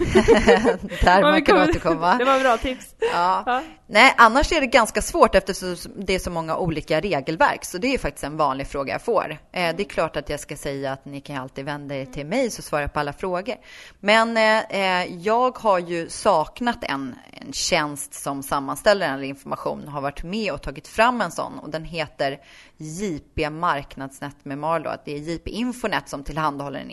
Där 1.03 1.21
man 1.21 1.41
kan 1.41 1.69
återkomma. 1.69 2.17
Det 2.17 2.25
var 2.25 2.39
bra 2.39 2.57
tips. 2.57 2.95
Ja. 2.99 3.43
ja. 3.45 3.63
Nej, 3.87 4.13
annars 4.17 4.51
är 4.51 4.61
det 4.61 4.67
ganska 4.67 5.01
svårt 5.01 5.35
eftersom 5.35 5.75
det 5.95 6.15
är 6.15 6.19
så 6.19 6.31
många 6.31 6.57
olika 6.57 7.01
regelverk. 7.01 7.65
Så 7.65 7.77
det 7.77 7.93
är 7.93 7.97
faktiskt 7.97 8.23
en 8.23 8.37
vanlig 8.37 8.67
fråga 8.67 8.93
jag 8.93 9.01
får. 9.01 9.37
Eh, 9.51 9.75
det 9.75 9.83
är 9.83 9.89
klart 9.89 10.15
att 10.15 10.29
jag 10.29 10.39
ska 10.39 10.55
säga 10.55 10.91
att 10.91 11.05
ni 11.05 11.21
kan 11.21 11.37
alltid 11.37 11.65
vända 11.65 11.95
er 11.95 12.05
till 12.05 12.25
mig 12.25 12.51
så 12.51 12.61
svarar 12.61 12.81
jag 12.81 12.93
på 12.93 12.99
alla 12.99 13.13
frågor. 13.13 13.55
Men 13.99 14.37
eh, 14.37 15.15
jag 15.17 15.57
har 15.57 15.79
ju 15.79 16.09
saknat 16.09 16.83
en, 16.83 17.15
en 17.31 17.53
tjänst 17.53 18.13
som 18.13 18.43
sammanställer 18.43 19.13
all 19.13 19.23
information. 19.23 19.87
Har 19.87 20.01
varit 20.01 20.23
med 20.23 20.53
och 20.53 20.61
tagit 20.61 20.87
fram 20.87 21.21
en 21.21 21.31
sån 21.31 21.59
och 21.59 21.69
den 21.69 21.83
heter 21.83 22.39
JP 22.77 23.49
Marknadsnät 23.49 24.45
med 24.45 24.57
Marlo. 24.57 24.91
Det 25.05 25.11
är 25.11 25.17
JP 25.17 25.49
Infonet 25.49 26.09
som 26.09 26.23
tillhandahåller 26.23 26.79
en 26.79 26.91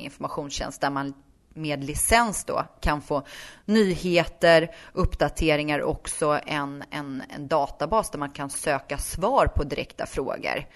informationstjänst 0.57 0.81
där 0.81 0.91
man 0.91 1.15
med 1.55 1.85
licens 1.85 2.45
då 2.45 2.65
kan 2.81 3.01
få 3.03 3.23
nyheter, 3.65 4.71
uppdateringar 4.93 5.79
och 5.79 5.91
också 5.91 6.41
en, 6.47 6.85
en, 6.91 7.23
en 7.29 7.49
databas 7.49 8.11
där 8.11 8.19
man 8.19 8.31
kan 8.31 8.51
söka 8.51 8.99
svar 8.99 9.47
på 9.47 9.65
direkta 9.65 10.07
frågor 10.07 10.67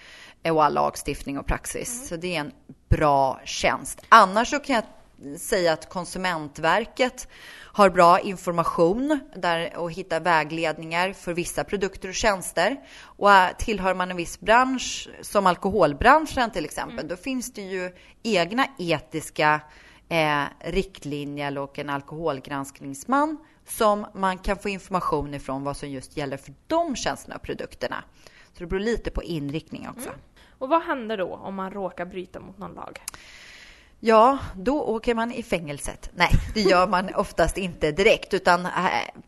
och 0.49 0.63
all 0.63 0.73
lagstiftning 0.73 1.39
och 1.39 1.45
praxis. 1.45 1.95
Mm. 1.95 2.07
Så 2.07 2.15
det 2.15 2.35
är 2.35 2.39
en 2.39 2.51
bra 2.89 3.41
tjänst. 3.45 4.01
Annars 4.09 4.49
så 4.49 4.59
kan 4.59 4.75
jag 4.75 4.83
säga 5.37 5.73
att 5.73 5.89
Konsumentverket 5.89 7.27
har 7.73 7.89
bra 7.89 8.19
information 8.19 9.19
där 9.35 9.77
och 9.77 9.91
hittar 9.91 10.19
vägledningar 10.19 11.13
för 11.13 11.33
vissa 11.33 11.63
produkter 11.63 12.09
och 12.09 12.15
tjänster. 12.15 12.77
Och 13.01 13.29
tillhör 13.57 13.93
man 13.93 14.11
en 14.11 14.17
viss 14.17 14.39
bransch, 14.39 15.09
som 15.21 15.47
alkoholbranschen 15.47 16.51
till 16.51 16.65
exempel, 16.65 16.99
mm. 16.99 17.07
då 17.07 17.15
finns 17.15 17.53
det 17.53 17.61
ju 17.61 17.95
egna 18.23 18.67
etiska 18.77 19.61
eh, 20.09 20.43
riktlinjer 20.59 21.57
och 21.57 21.79
en 21.79 21.89
alkoholgranskningsman 21.89 23.37
som 23.67 24.05
man 24.13 24.37
kan 24.37 24.57
få 24.57 24.69
information 24.69 25.33
ifrån 25.33 25.63
vad 25.63 25.77
som 25.77 25.89
just 25.89 26.17
gäller 26.17 26.37
för 26.37 26.53
de 26.67 26.95
tjänsterna 26.95 27.35
och 27.35 27.41
produkterna. 27.41 28.03
Så 28.53 28.59
det 28.59 28.65
beror 28.65 28.79
lite 28.79 29.11
på 29.11 29.23
inriktning 29.23 29.89
också. 29.89 30.09
Mm. 30.09 30.21
Och 30.57 30.69
vad 30.69 30.81
händer 30.81 31.17
då 31.17 31.35
om 31.35 31.55
man 31.55 31.71
råkar 31.71 32.05
bryta 32.05 32.39
mot 32.39 32.57
någon 32.57 32.73
lag? 32.73 32.99
Ja, 34.03 34.37
då 34.55 34.83
åker 34.83 35.15
man 35.15 35.31
i 35.31 35.43
fängelset. 35.43 36.09
Nej, 36.13 36.31
det 36.53 36.61
gör 36.61 36.87
man 36.87 37.09
oftast 37.15 37.57
inte 37.57 37.91
direkt, 37.91 38.33
utan 38.33 38.65
eh, 38.65 38.71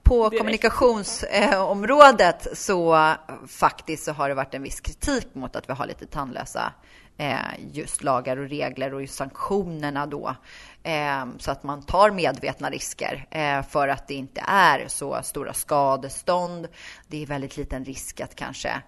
på 0.04 0.30
direkt. 0.30 0.40
kommunikationsområdet 0.40 2.48
så 2.54 3.14
faktiskt 3.48 4.04
så 4.04 4.12
har 4.12 4.30
det 4.30 4.36
varit 4.36 4.54
en 4.54 4.64
viss 4.64 4.82
kritik 4.82 5.36
mot 5.36 5.56
att 5.56 5.70
vi 5.70 5.74
har 5.74 5.86
lite 5.86 6.06
tandlösa 6.06 6.74
eh, 7.18 7.38
just 7.72 8.04
lagar 8.04 8.38
och 8.38 8.50
regler 8.50 8.94
och 8.94 9.02
just 9.02 9.16
sanktionerna 9.16 10.06
då. 10.06 10.36
Eh, 10.84 11.26
så 11.38 11.52
att 11.52 11.64
man 11.64 11.86
tar 11.86 12.12
medvetna 12.12 12.70
risker 12.70 13.26
för 13.70 13.88
att 13.88 14.08
det 14.08 14.14
inte 14.14 14.44
är 14.48 14.88
så 14.88 15.20
stora 15.24 15.54
skadestånd. 15.54 16.68
Det 17.08 17.22
är 17.22 17.26
väldigt 17.26 17.58
liten 17.58 17.86
risk 17.86 18.22
att 18.22 18.36
kanske 18.36 18.82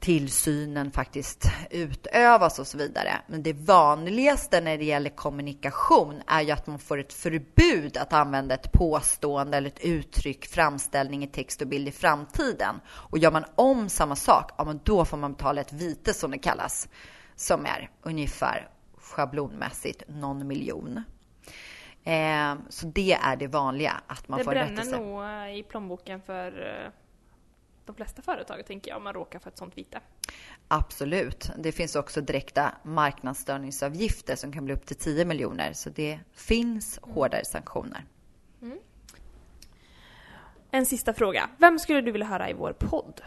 tillsynen 0.00 0.90
faktiskt 0.90 1.44
utövas 1.70 2.58
och 2.58 2.66
så 2.66 2.78
vidare. 2.78 3.20
Men 3.26 3.42
det 3.42 3.52
vanligaste 3.52 4.60
när 4.60 4.78
det 4.78 4.84
gäller 4.84 5.10
kommunikation 5.10 6.22
är 6.26 6.40
ju 6.40 6.50
att 6.50 6.66
man 6.66 6.78
får 6.78 6.98
ett 6.98 7.12
förbud 7.12 7.96
att 7.96 8.12
använda 8.12 8.54
ett 8.54 8.72
påstående 8.72 9.56
eller 9.56 9.68
ett 9.68 9.84
uttryck, 9.84 10.46
framställning 10.46 11.24
i 11.24 11.26
text 11.26 11.62
och 11.62 11.68
bild 11.68 11.88
i 11.88 11.92
framtiden. 11.92 12.80
Och 12.88 13.18
gör 13.18 13.30
man 13.30 13.44
om 13.54 13.88
samma 13.88 14.16
sak, 14.16 14.50
ja 14.58 14.64
men 14.64 14.80
då 14.84 15.04
får 15.04 15.16
man 15.16 15.32
betala 15.32 15.60
ett 15.60 15.72
vite 15.72 16.14
som 16.14 16.30
det 16.30 16.38
kallas, 16.38 16.88
som 17.36 17.66
är 17.66 17.90
ungefär 18.02 18.68
schablonmässigt 18.96 20.02
någon 20.08 20.46
miljon. 20.46 21.02
Eh, 22.04 22.54
så 22.68 22.86
det 22.86 23.12
är 23.12 23.36
det 23.36 23.46
vanliga, 23.46 24.00
att 24.06 24.28
man 24.28 24.38
det 24.38 24.44
får 24.44 24.52
rättelse. 24.52 24.90
Det 24.90 24.96
bränner 24.96 25.46
nog 25.46 25.58
i 25.58 25.62
plånboken 25.62 26.22
för 26.22 26.82
eh, 26.84 26.90
de 27.88 27.96
flesta 27.96 28.22
företag, 28.22 28.66
tänker 28.66 28.90
jag, 28.90 28.96
om 28.96 29.04
man 29.04 29.14
råkar 29.14 29.38
för 29.38 29.50
ett 29.50 29.58
sånt 29.58 29.78
vite. 29.78 30.00
Absolut. 30.68 31.50
Det 31.58 31.72
finns 31.72 31.96
också 31.96 32.20
direkta 32.20 32.74
marknadsstörningsavgifter 32.82 34.36
som 34.36 34.52
kan 34.52 34.64
bli 34.64 34.74
upp 34.74 34.86
till 34.86 34.96
10 34.96 35.24
miljoner, 35.24 35.72
så 35.72 35.90
det 35.90 36.20
finns 36.32 36.98
mm. 37.02 37.14
hårdare 37.14 37.44
sanktioner. 37.44 38.04
Mm. 38.62 38.78
En 40.70 40.86
sista 40.86 41.12
fråga. 41.12 41.50
Vem 41.58 41.78
skulle 41.78 42.00
du 42.00 42.12
vilja 42.12 42.26
höra 42.26 42.50
i 42.50 42.52
vår 42.52 42.72
podd? 42.72 43.20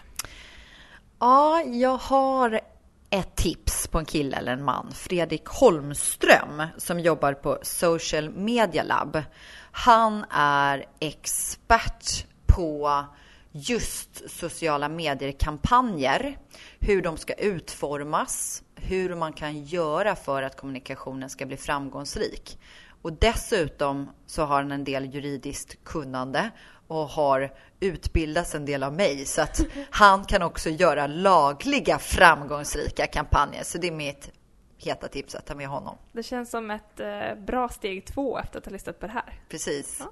Ja, 1.19 1.61
jag 1.61 1.97
har 1.97 2.61
ett 3.09 3.35
tips 3.35 3.87
på 3.87 3.99
en 3.99 4.05
kille 4.05 4.37
eller 4.37 4.53
en 4.53 4.63
man, 4.63 4.91
Fredrik 4.91 5.45
Holmström, 5.45 6.63
som 6.77 6.99
jobbar 6.99 7.33
på 7.33 7.59
Social 7.61 8.29
Media 8.29 8.83
Lab. 8.83 9.23
Han 9.71 10.25
är 10.31 10.85
expert 10.99 12.25
på 12.45 13.05
just 13.51 14.29
sociala 14.29 14.89
medier-kampanjer, 14.89 16.37
hur 16.79 17.01
de 17.01 17.17
ska 17.17 17.33
utformas, 17.33 18.63
hur 18.75 19.15
man 19.15 19.33
kan 19.33 19.63
göra 19.63 20.15
för 20.15 20.43
att 20.43 20.57
kommunikationen 20.57 21.29
ska 21.29 21.45
bli 21.45 21.57
framgångsrik. 21.57 22.59
Och 23.01 23.13
dessutom 23.13 24.09
så 24.25 24.43
har 24.43 24.55
han 24.55 24.71
en 24.71 24.83
del 24.83 25.13
juridiskt 25.13 25.83
kunnande 25.83 26.51
och 26.87 27.07
har 27.07 27.53
utbildats 27.79 28.55
en 28.55 28.65
del 28.65 28.83
av 28.83 28.93
mig 28.93 29.25
så 29.25 29.41
att 29.41 29.65
han 29.89 30.25
kan 30.25 30.41
också 30.41 30.69
göra 30.69 31.07
lagliga 31.07 31.99
framgångsrika 31.99 33.07
kampanjer. 33.07 33.63
Så 33.63 33.77
det 33.77 33.87
är 33.87 33.91
mitt 33.91 34.31
heta 34.77 35.07
tips 35.07 35.35
att 35.35 35.45
ta 35.45 35.55
med 35.55 35.67
honom. 35.67 35.97
Det 36.11 36.23
känns 36.23 36.49
som 36.49 36.71
ett 36.71 36.99
eh, 36.99 37.35
bra 37.45 37.69
steg 37.69 38.05
två 38.05 38.37
efter 38.37 38.59
att 38.59 38.65
ha 38.65 38.71
listat 38.71 38.99
på 38.99 39.07
det 39.07 39.13
här. 39.13 39.39
Precis. 39.49 39.97
Ja. 39.99 40.11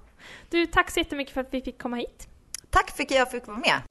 Du, 0.49 0.65
tack 0.65 0.91
så 0.91 0.99
jättemycket 0.99 1.33
för 1.33 1.41
att 1.41 1.53
vi 1.53 1.61
fick 1.61 1.81
komma 1.81 1.95
hit. 1.95 2.27
Tack 2.69 2.91
för 2.91 3.03
att 3.03 3.11
jag 3.11 3.31
fick 3.31 3.47
vara 3.47 3.57
med. 3.57 3.81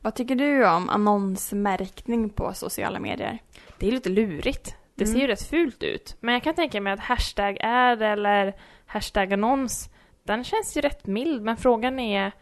Vad 0.00 0.14
tycker 0.14 0.36
du 0.36 0.68
om 0.68 0.88
annonsmärkning 0.88 2.30
på 2.30 2.54
sociala 2.54 2.98
medier? 2.98 3.38
Det 3.78 3.88
är 3.88 3.92
lite 3.92 4.08
lurigt. 4.08 4.76
Det 4.94 5.04
mm. 5.04 5.14
ser 5.14 5.20
ju 5.20 5.26
rätt 5.26 5.48
fult 5.48 5.82
ut. 5.82 6.16
Men 6.20 6.34
jag 6.34 6.42
kan 6.42 6.54
tänka 6.54 6.80
mig 6.80 6.92
att 6.92 7.00
hashtag 7.00 7.58
ad 7.60 8.02
eller 8.02 8.54
hashtag 8.86 9.32
annons, 9.32 9.90
den 10.22 10.44
känns 10.44 10.76
ju 10.76 10.80
rätt 10.80 11.06
mild. 11.06 11.42
Men 11.42 11.56
frågan 11.56 11.98
är, 11.98 12.32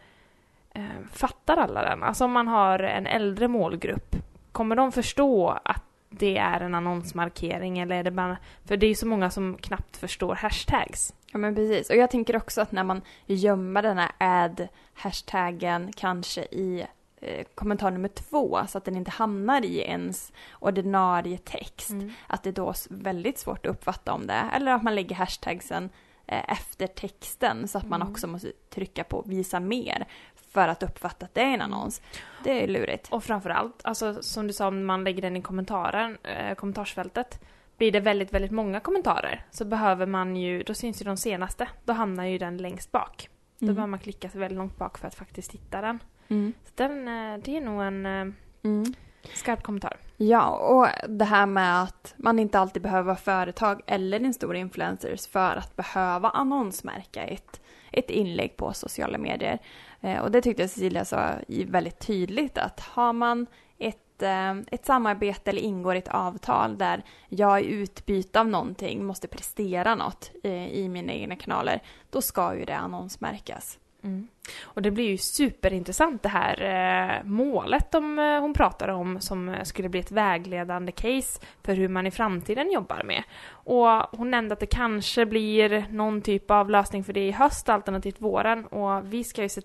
eh, 0.73 0.83
fattar 1.11 1.57
alla 1.57 1.81
den? 1.81 2.03
Alltså 2.03 2.25
om 2.25 2.31
man 2.31 2.47
har 2.47 2.79
en 2.79 3.07
äldre 3.07 3.47
målgrupp, 3.47 4.15
kommer 4.51 4.75
de 4.75 4.91
förstå 4.91 5.59
att 5.65 5.83
det 6.19 6.37
är 6.37 6.61
en 6.61 6.75
annonsmarkering 6.75 7.79
eller 7.79 7.95
är 7.95 8.03
det 8.03 8.11
bara... 8.11 8.37
För 8.65 8.77
det 8.77 8.85
är 8.85 8.89
ju 8.89 8.95
så 8.95 9.07
många 9.07 9.29
som 9.29 9.57
knappt 9.57 9.97
förstår 9.97 10.35
hashtags. 10.35 11.13
Ja 11.31 11.37
men 11.37 11.55
precis. 11.55 11.89
Och 11.89 11.95
jag 11.95 12.11
tänker 12.11 12.35
också 12.35 12.61
att 12.61 12.71
när 12.71 12.83
man 12.83 13.01
gömmer 13.25 13.81
den 13.81 13.97
här 13.97 14.11
ad-hashtaggen 14.17 15.93
kanske 15.95 16.41
i 16.41 16.85
eh, 17.21 17.45
kommentar 17.55 17.91
nummer 17.91 18.07
två 18.07 18.59
så 18.67 18.77
att 18.77 18.85
den 18.85 18.97
inte 18.97 19.11
hamnar 19.11 19.65
i 19.65 19.79
ens 19.79 20.33
ordinarie 20.59 21.37
text. 21.37 21.89
Mm. 21.89 22.11
Att 22.27 22.43
det 22.43 22.49
är 22.49 22.53
då 22.53 22.73
väldigt 22.89 23.39
svårt 23.39 23.65
att 23.65 23.71
uppfatta 23.71 24.13
om 24.13 24.27
det. 24.27 24.49
Eller 24.53 24.71
att 24.71 24.83
man 24.83 24.95
lägger 24.95 25.15
hashtagsen 25.15 25.89
eh, 26.27 26.51
efter 26.51 26.87
texten 26.87 27.67
så 27.67 27.77
att 27.77 27.89
man 27.89 28.01
mm. 28.01 28.11
också 28.11 28.27
måste 28.27 28.51
trycka 28.69 29.03
på 29.03 29.23
visa 29.25 29.59
mer 29.59 30.07
för 30.55 30.67
att 30.67 30.83
uppfatta 30.83 31.25
att 31.25 31.35
det 31.35 31.41
är 31.41 31.53
en 31.53 31.61
annons. 31.61 32.01
Det 32.43 32.63
är 32.63 32.67
lurigt. 32.67 33.07
Och 33.11 33.23
framförallt, 33.23 33.81
alltså 33.83 34.23
som 34.23 34.47
du 34.47 34.53
sa, 34.53 34.67
om 34.67 34.85
man 34.85 35.03
lägger 35.03 35.21
den 35.21 35.35
i 35.35 35.41
kommentaren, 35.41 36.17
eh, 36.23 36.55
kommentarsfältet, 36.55 37.39
blir 37.77 37.91
det 37.91 37.99
väldigt, 37.99 38.33
väldigt 38.33 38.51
många 38.51 38.79
kommentarer 38.79 39.45
så 39.51 39.65
behöver 39.65 40.05
man 40.05 40.35
ju, 40.35 40.63
då 40.63 40.73
syns 40.73 41.01
ju 41.01 41.05
de 41.05 41.17
senaste, 41.17 41.67
då 41.85 41.93
hamnar 41.93 42.25
ju 42.25 42.37
den 42.37 42.57
längst 42.57 42.91
bak. 42.91 43.29
Då 43.59 43.65
mm. 43.65 43.75
behöver 43.75 43.91
man 43.91 43.99
klicka 43.99 44.29
sig 44.29 44.39
väldigt 44.39 44.57
långt 44.57 44.77
bak 44.77 44.97
för 44.97 45.07
att 45.07 45.15
faktiskt 45.15 45.51
hitta 45.51 45.81
den. 45.81 45.99
Mm. 46.27 46.53
Så 46.65 46.71
den, 46.75 47.07
eh, 47.07 47.37
det 47.43 47.57
är 47.57 47.61
nog 47.61 47.83
en 47.83 48.05
eh, 48.05 48.33
mm. 48.63 48.93
skarp 49.33 49.63
kommentar. 49.63 49.97
Ja, 50.17 50.49
och 50.49 51.09
det 51.09 51.25
här 51.25 51.45
med 51.45 51.83
att 51.83 52.13
man 52.17 52.39
inte 52.39 52.59
alltid 52.59 52.81
behöver 52.81 53.03
vara 53.03 53.15
företag 53.15 53.81
eller 53.87 54.19
en 54.19 54.33
stor 54.33 54.55
influencers 54.55 55.27
för 55.27 55.55
att 55.55 55.75
behöva 55.75 56.29
annonsmärka 56.29 57.23
ett, 57.23 57.61
ett 57.91 58.09
inlägg 58.09 58.57
på 58.57 58.73
sociala 58.73 59.17
medier. 59.17 59.59
Eh, 60.01 60.19
och 60.19 60.31
det 60.31 60.41
tyckte 60.41 60.63
jag 60.63 60.69
Cecilia 60.69 61.05
sa 61.05 61.31
väldigt 61.47 61.99
tydligt 61.99 62.57
att 62.57 62.79
har 62.79 63.13
man 63.13 63.47
ett, 63.77 64.21
eh, 64.21 64.53
ett 64.71 64.85
samarbete 64.85 65.49
eller 65.49 65.61
ingår 65.61 65.95
ett 65.95 66.07
avtal 66.07 66.77
där 66.77 67.03
jag 67.29 67.61
i 67.61 67.65
utbyte 67.65 68.39
av 68.39 68.47
någonting 68.47 69.05
måste 69.05 69.27
prestera 69.27 69.95
något 69.95 70.31
eh, 70.43 70.67
i 70.67 70.89
mina 70.89 71.13
egna 71.13 71.35
kanaler, 71.35 71.81
då 72.09 72.21
ska 72.21 72.55
ju 72.55 72.65
det 72.65 72.77
annonsmärkas. 72.77 73.79
Mm. 74.03 74.27
Och 74.63 74.81
det 74.81 74.91
blir 74.91 75.09
ju 75.09 75.17
superintressant 75.17 76.23
det 76.23 76.29
här 76.29 76.61
eh, 76.61 77.23
målet 77.23 77.91
de, 77.91 78.17
hon 78.41 78.53
pratar 78.53 78.87
om 78.87 79.21
som 79.21 79.55
skulle 79.63 79.89
bli 79.89 79.99
ett 79.99 80.11
vägledande 80.11 80.91
case 80.91 81.41
för 81.63 81.75
hur 81.75 81.87
man 81.87 82.07
i 82.07 82.11
framtiden 82.11 82.71
jobbar 82.71 83.03
med. 83.03 83.23
Och 83.47 83.87
hon 84.17 84.31
nämnde 84.31 84.53
att 84.53 84.59
det 84.59 84.65
kanske 84.65 85.25
blir 85.25 85.85
någon 85.89 86.21
typ 86.21 86.51
av 86.51 86.69
lösning 86.69 87.03
för 87.03 87.13
det 87.13 87.27
i 87.27 87.31
höst 87.31 87.69
alternativt 87.69 88.21
våren 88.21 88.65
och 88.65 89.13
vi 89.13 89.23
ska 89.23 89.41
ju 89.41 89.49
se 89.49 89.61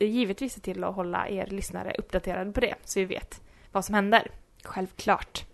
givetvis 0.00 0.54
se 0.54 0.60
till 0.60 0.84
att 0.84 0.94
hålla 0.94 1.28
er 1.28 1.46
lyssnare 1.46 1.92
uppdaterade 1.98 2.52
på 2.52 2.60
det, 2.60 2.74
så 2.84 3.00
vi 3.00 3.04
vet 3.04 3.40
vad 3.72 3.84
som 3.84 3.94
händer. 3.94 4.30
Självklart. 4.64 5.44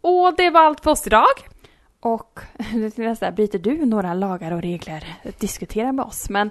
Och 0.00 0.36
det 0.36 0.50
var 0.50 0.60
allt 0.60 0.80
för 0.80 0.90
oss 0.90 1.06
idag. 1.06 1.52
Och 2.00 2.40
nästa, 2.96 3.32
bryter 3.32 3.58
du 3.58 3.86
några 3.86 4.14
lagar 4.14 4.52
och 4.52 4.62
regler? 4.62 5.04
Diskutera 5.38 5.92
med 5.92 6.04
oss. 6.04 6.30
Men 6.30 6.50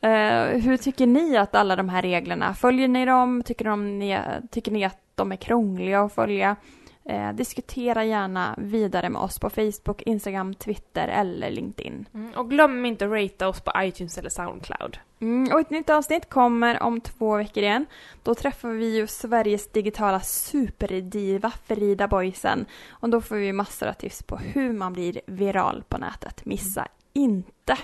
eh, 0.00 0.60
hur 0.60 0.76
tycker 0.76 1.06
ni 1.06 1.36
att 1.36 1.54
alla 1.54 1.76
de 1.76 1.88
här 1.88 2.02
reglerna, 2.02 2.54
följer 2.54 2.88
ni 2.88 3.04
dem? 3.04 3.42
Tycker, 3.42 3.64
de, 3.64 3.98
ni, 3.98 4.18
tycker 4.50 4.72
ni 4.72 4.84
att 4.84 4.98
de 5.14 5.32
är 5.32 5.36
krångliga 5.36 6.00
att 6.00 6.14
följa? 6.14 6.56
Eh, 7.04 7.32
diskutera 7.32 8.04
gärna 8.04 8.54
vidare 8.58 9.08
med 9.10 9.22
oss 9.22 9.38
på 9.38 9.50
Facebook, 9.50 10.02
Instagram, 10.02 10.54
Twitter 10.54 11.08
eller 11.08 11.50
LinkedIn. 11.50 12.06
Mm, 12.14 12.34
och 12.34 12.50
glöm 12.50 12.84
inte 12.84 13.04
att 13.04 13.10
ratea 13.10 13.48
oss 13.48 13.60
på 13.60 13.72
iTunes 13.76 14.18
eller 14.18 14.30
Soundcloud. 14.30 14.98
Mm, 15.20 15.52
och 15.52 15.60
ett 15.60 15.70
nytt 15.70 15.90
avsnitt 15.90 16.30
kommer 16.30 16.82
om 16.82 17.00
två 17.00 17.36
veckor 17.36 17.62
igen. 17.62 17.86
Då 18.22 18.34
träffar 18.34 18.68
vi 18.68 18.96
ju 18.96 19.06
Sveriges 19.06 19.68
digitala 19.68 20.20
superdiva 20.20 21.52
Frida 21.66 22.08
Boysen. 22.08 22.66
Och 22.90 23.08
då 23.08 23.20
får 23.20 23.36
vi 23.36 23.52
massor 23.52 23.86
av 23.86 23.92
tips 23.92 24.22
på 24.22 24.36
hur 24.36 24.72
man 24.72 24.92
blir 24.92 25.20
viral 25.26 25.84
på 25.88 25.98
nätet. 25.98 26.44
Missa 26.44 26.88
inte! 27.12 27.78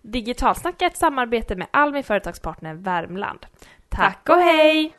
Digitalsnack 0.00 0.82
är 0.82 0.86
ett 0.86 0.96
samarbete 0.96 1.56
med 1.56 1.66
Almi 1.70 2.02
Företagspartner 2.02 2.74
Värmland. 2.74 3.46
Tack 3.88 4.28
och 4.28 4.36
hej! 4.36 4.96